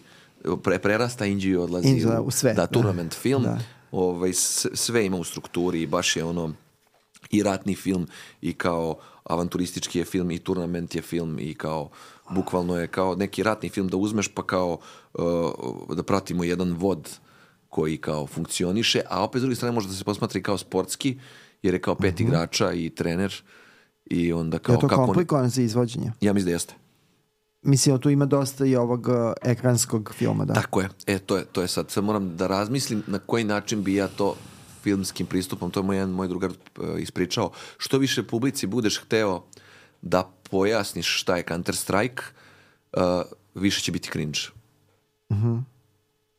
[0.64, 2.68] pre, prerasta Indiju odlazi Indiju, da, u sve, Da, da.
[2.68, 3.43] tournament film.
[3.43, 3.60] Da.
[3.91, 4.32] Ovaj,
[4.74, 6.54] sve ima u strukturi i baš je ono
[7.32, 8.08] i ratni film
[8.41, 11.89] i kao avanturistički je film i turnament je film i kao
[12.30, 14.78] bukvalno je kao neki ratni film da uzmeš pa kao
[15.14, 17.10] uh, da pratimo jedan vod
[17.70, 21.20] koji kao funkcioniše, a opet s druge strane može da se posmatra i kao sportski,
[21.64, 23.43] jer je kao pet igrača i trener
[24.06, 26.12] i onda kao Je to kako on- komplikovano za izvođenje?
[26.22, 26.74] Ja mislim da jeste.
[27.66, 30.53] Mislim, tu ima dosta i ovog uh, ekranskog filma, da.
[30.53, 30.89] Tako je.
[31.07, 31.91] E, to je, to je sad.
[31.91, 34.36] Sad moram da razmislim na koji način bi ja to
[34.84, 39.43] filmskim pristupom, to je moj, jedan moj drugar e, ispričao, što više publici budeš hteo
[40.01, 42.24] da pojasniš šta je Counter Strike,
[42.93, 42.99] e,
[43.55, 44.39] više će biti cringe.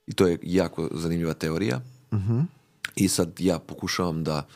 [0.07, 1.81] I to je jako zanimljiva teorija.
[2.97, 4.47] I sad ja pokušavam da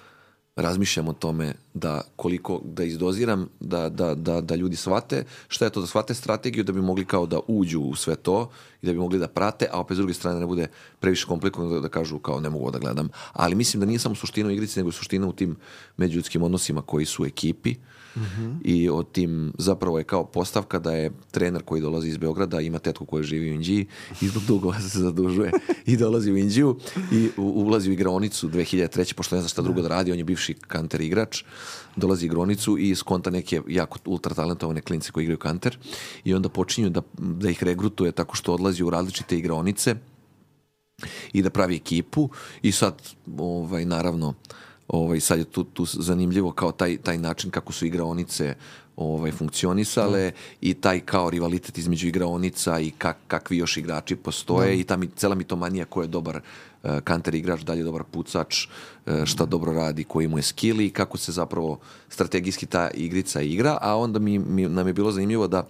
[0.57, 5.70] razmišljam o tome da koliko da izdoziram da, da, da, da ljudi shvate šta je
[5.70, 8.51] to da shvate strategiju da bi mogli kao da uđu u sve to
[8.82, 10.68] i da bi mogli da prate a opet s druge strane ne bude
[11.01, 13.09] previše komplikovano da, da kažu kao ne mogu da gledam.
[13.32, 15.57] Ali mislim da nije samo suština u igrici nego suština u tim
[15.96, 17.74] međuljudskim odnosima koji su u ekipi
[18.64, 22.78] i o tim zapravo je kao postavka da je trener koji dolazi iz Beograda ima
[22.78, 23.86] tetku koja živi u Indiji
[24.20, 25.50] i zbog dugova se zadužuje
[25.86, 26.78] i dolazi u Indiju
[27.12, 29.14] i ulazi u igraonicu 2003.
[29.14, 31.44] pošto ne zna šta drugo da radi, on je bivši kanter igrač
[31.96, 35.78] dolazi u igronicu i skonta neke jako ultra talentovane klince koji igraju kanter
[36.24, 39.94] i onda počinju da, da ih regrutuje tako što odlazi u različite igraonice
[41.32, 42.28] i da pravi ekipu
[42.62, 43.02] i sad
[43.38, 44.34] ovaj naravno
[44.93, 48.55] ovaj sad je tu, tu zanimljivo kao taj, taj način kako su igraonice
[48.97, 54.84] ovaj funkcionisale i taj kao rivalitet između igraonica i kak, kakvi još igrači postoje i
[54.84, 58.66] ta mi, cela mitomanija ko je dobar uh, kanter igrač, da li je dobar pucač,
[58.66, 61.78] uh, šta dobro radi, koji mu je skill i kako se zapravo
[62.09, 65.68] strategijski ta igrica igra, a onda mi, mi, nam je bilo zanimljivo da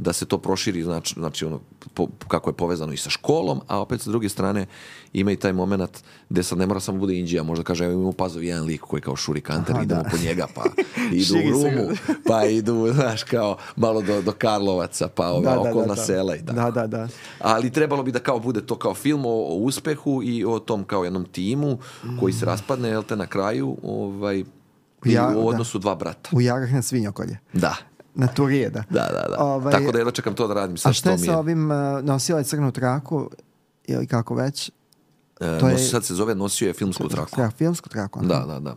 [0.00, 1.60] da se to proširi, znači, znači ono,
[1.94, 4.66] po, kako je povezano i sa školom, a opet sa druge strane
[5.12, 5.98] ima i taj moment
[6.28, 8.80] gde sad ne mora samo bude Indija, možda kaže, evo imamo u Pazovi jedan lik
[8.80, 10.08] koji je kao šuri kanter, Aha, idemo da.
[10.08, 10.64] po njega, pa
[11.12, 11.88] idu u Rumu,
[12.26, 16.02] pa idu, znaš, kao malo do, do Karlovaca, pa ove Da, da, da, okolna da.
[16.02, 16.52] sela i tako.
[16.52, 17.08] Da, da, da.
[17.38, 20.84] Ali trebalo bi da kao bude to kao film o, o uspehu i o tom
[20.84, 21.78] kao jednom timu
[22.20, 24.44] koji se raspadne, jel te, na kraju, ovaj,
[25.04, 25.38] Ja, u da.
[25.40, 26.30] odnosu dva brata.
[26.32, 27.38] U jarah na svinjokolje.
[27.52, 27.76] Da.
[28.14, 28.82] Na turije, da.
[28.90, 29.36] Da, da, da.
[29.38, 30.76] Ovaj, Tako da jedva čekam to da radim.
[30.76, 33.30] Sad A šta je sa ovim uh, nosila je crnu traku
[33.84, 34.68] ili kako već?
[35.40, 37.30] E, to je- nosi- Sad se zove nosio je filmsku traku.
[37.30, 38.20] Tra, filmsku traku.
[38.20, 38.74] Da, da, da.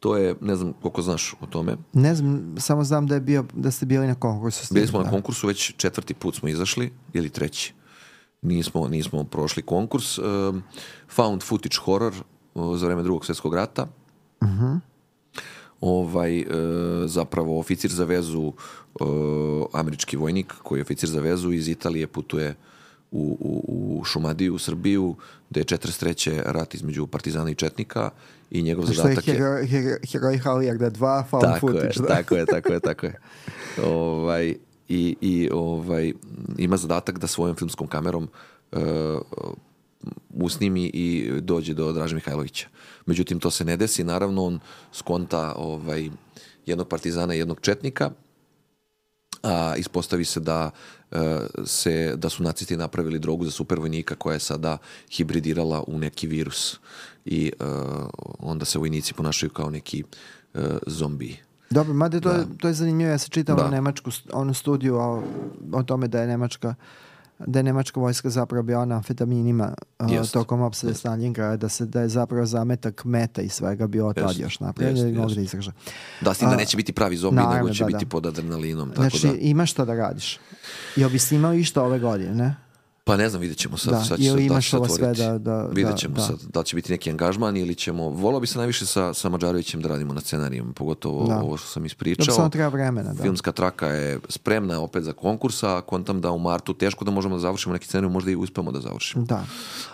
[0.00, 1.76] To je, ne znam koliko znaš o tome.
[1.92, 4.74] Ne znam, samo znam da je bio, da ste bili na konkursu.
[4.74, 5.04] Bili smo da.
[5.04, 7.74] na konkursu, već četvrti put smo izašli, ili treći.
[8.42, 10.18] Nismo, nismo prošli konkurs.
[10.18, 10.62] Um,
[11.08, 12.12] found footage horror
[12.54, 13.86] uh, za vreme drugog svjetskog rata.
[15.80, 16.46] Ovaj, e,
[17.06, 19.04] zapravo oficir za vezu, e,
[19.72, 22.54] američki vojnik koji je oficir za vezu iz Italije putuje
[23.10, 25.14] u, u, u Šumadiju, u Srbiju,
[25.50, 26.42] gde je 43.
[26.44, 28.10] rat između partizana i četnika
[28.50, 29.34] i njegov Što je zadatak je...
[29.34, 29.66] heroj,
[30.12, 31.86] heroj, Halijarda 2, found tako footage.
[31.86, 32.06] je, da.
[32.06, 33.20] tako je, tako je, tako je.
[33.84, 34.54] Ovaj,
[34.88, 36.12] i, i ovaj,
[36.58, 38.28] ima zadatak da svojom filmskom kamerom
[38.72, 38.80] uh,
[40.34, 42.68] usnimi i dođe do Draže Mihajlovića.
[43.06, 44.04] Međutim, to se ne desi.
[44.04, 44.60] Naravno, on
[44.92, 46.10] skonta ovaj,
[46.66, 48.10] jednog partizana i jednog četnika,
[49.42, 50.70] a ispostavi se da
[51.10, 54.78] e, se da su nacisti napravili drogu za supervojnika koja je sada
[55.10, 56.78] hibridirala u neki virus
[57.24, 57.64] i e,
[58.38, 60.04] onda se vojnici ponašaju kao neki
[60.54, 61.36] e, zombiji.
[61.70, 63.70] Dobro, mada to, je, to je zanimljivo, ja sam čitao Da.
[63.70, 65.22] nemačku, onu studiju o,
[65.72, 66.74] o tome da je Nemačka
[67.46, 72.00] da je nemačka vojska zapravo bila na amfetaminima uh, tokom opsade Stalingrada, da, se, da
[72.00, 75.72] je zapravo zametak meta i svega bio tad još napravljen, da mogu da izdrža.
[76.20, 78.08] Da, s tim da neće biti pravi zombi, naravno, nego će da, biti da.
[78.08, 78.90] pod adrenalinom.
[78.90, 80.38] Tako Znači, da, imaš šta da radiš.
[80.96, 82.56] Jel bi snimao išta ove godine, ne?
[83.04, 83.92] Pa ne znam, vidjet ćemo sad.
[83.92, 86.22] Da, sad će ili da imaš se ovo sve da- da- Vidjet da- ćemo da.
[86.22, 88.08] sad da će biti neki angažman ili ćemo...
[88.08, 91.36] Volao bi se najviše sa, sa Mađarovićem da radimo na scenarijima, pogotovo Da.
[91.36, 92.34] ovo što sam Da ispričao.
[92.34, 93.22] samo treba vremena, da.
[93.22, 97.34] Filmska traka je spremna opet za konkursa, a kontam da u martu teško da možemo
[97.34, 99.24] da završimo neki scenarij, možda i uspemo da završimo.
[99.24, 99.44] Da.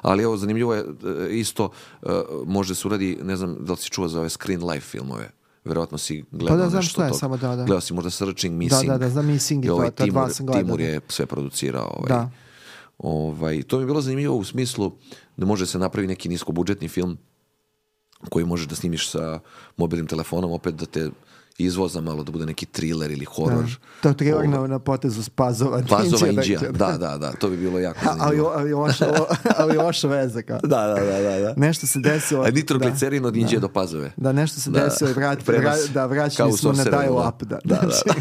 [0.03, 0.85] Ali evo, zanimljivo je e,
[1.31, 1.71] isto,
[2.03, 2.07] e,
[2.47, 5.31] može se uradi, ne znam da li si čuo za ove Screen Life filmove.
[5.65, 7.19] Verovatno si gledao Pa da, znam nešto šta je, od toga.
[7.19, 7.57] samo da, da.
[7.57, 8.87] Gledao si možda Searching, Missing.
[8.87, 10.85] da, da, znam Missing i I to, ovaj ta dva Timur, sam gledao, Timur da.
[10.85, 11.95] je sve producirao.
[11.97, 12.31] Ovaj, Da.
[12.99, 14.93] Ovaj, to mi je bilo zanimljivo u smislu
[15.37, 17.19] da može se napravi neki niskobudžetni film
[18.29, 19.41] koji možeš da snimiš sa
[19.77, 21.11] mobilnim telefonom, opet da te
[21.59, 23.65] izvoza malo, da bude neki thriller ili horor.
[24.01, 25.83] To je thriller Ovo- na, na potezu Spazova.
[25.83, 28.51] Pazova Indija, da, da, da, to bi bilo jako A- Ali, zanimljivo.
[28.51, 29.07] ali, loša,
[29.59, 30.59] ali loša veza kao.
[30.59, 31.55] Da, da, da, da, da.
[31.57, 32.45] Nešto se desilo.
[32.45, 34.13] A nitroglicerin od Indije do Pazove.
[34.17, 34.81] Da, nešto se Da.
[34.81, 35.65] desilo i vrat, Prenos.
[35.65, 37.43] vra, da vraćali smo na dial-up.
[37.43, 37.77] Da, da.
[37.77, 38.21] Da, Znači,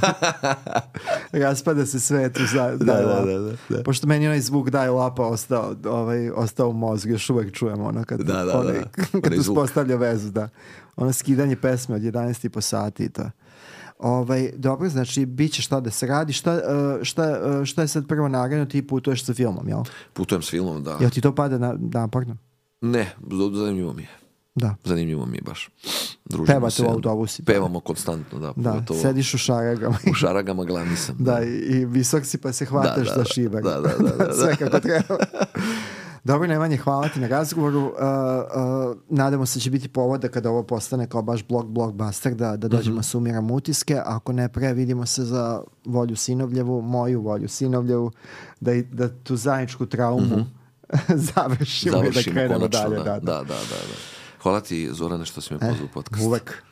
[1.33, 3.25] raspada se svet uz da, dial-up.
[3.25, 3.83] da, da, da.
[3.83, 8.19] Pošto meni onaj zvuk dial-upa ostao, ovaj, ostao u mozgu, još uvek čujemo ono kad,
[8.19, 8.83] Da, da, onaj, da.
[9.13, 9.57] kad Onaj zvuk.
[9.57, 10.49] uspostavlja vezu, da.
[10.95, 13.29] Ono skidanje pesme od 11 i po sati i to.
[13.99, 16.33] Ovaj, dobro, znači, bit će šta da se radi.
[16.33, 18.65] Šta, uh, šta, uh, šta je sad prvo naredno?
[18.65, 19.83] Ti putuješ sa filmom, jel?
[20.13, 20.97] Putujem s filmom, da.
[21.01, 22.37] Jel ti to pada na, naporno?
[22.81, 23.15] Ne,
[23.53, 24.09] zanimljivo mi je.
[24.55, 24.75] Da.
[24.83, 25.69] Zanimljivo mi je baš.
[26.25, 26.83] Družimo Pevate se.
[26.83, 27.45] u autobusi.
[27.45, 28.53] Pevamo konstantno, da.
[28.55, 29.97] Da, pogotovo sediš u šaragama.
[30.11, 31.15] u šaragama glavni sam.
[31.19, 33.25] Da, i, i visok si pa se hvataš Da, da, za da.
[33.25, 33.63] šibar.
[33.63, 34.33] Da, da, da, da, da.
[34.41, 35.17] Sve kako treba.
[36.26, 37.80] Dobro, Nemanje, hvala ti na razgovoru.
[37.80, 42.34] Uh, uh, nadamo se da će biti povoda kada ovo postane kao baš blog blockbuster
[42.34, 43.03] da, da dođemo Mhm.
[43.03, 43.97] sumiramo utiske.
[43.97, 48.11] Ako ne pre, vidimo se za volju Sinovljevu, moju volju Sinovljevu,
[48.61, 50.45] da, i- da tu zajedničku traumu
[51.30, 51.57] završimo,
[51.93, 52.03] i da.
[52.03, 52.80] Završimo krenemo konačno.
[52.82, 52.95] dalje.
[52.95, 53.19] da, Da, da.
[53.21, 53.95] da, da, da, da.
[54.43, 56.23] Hvala ti, Zorane, što si me pozvao u podcast.
[56.23, 56.63] Uvek.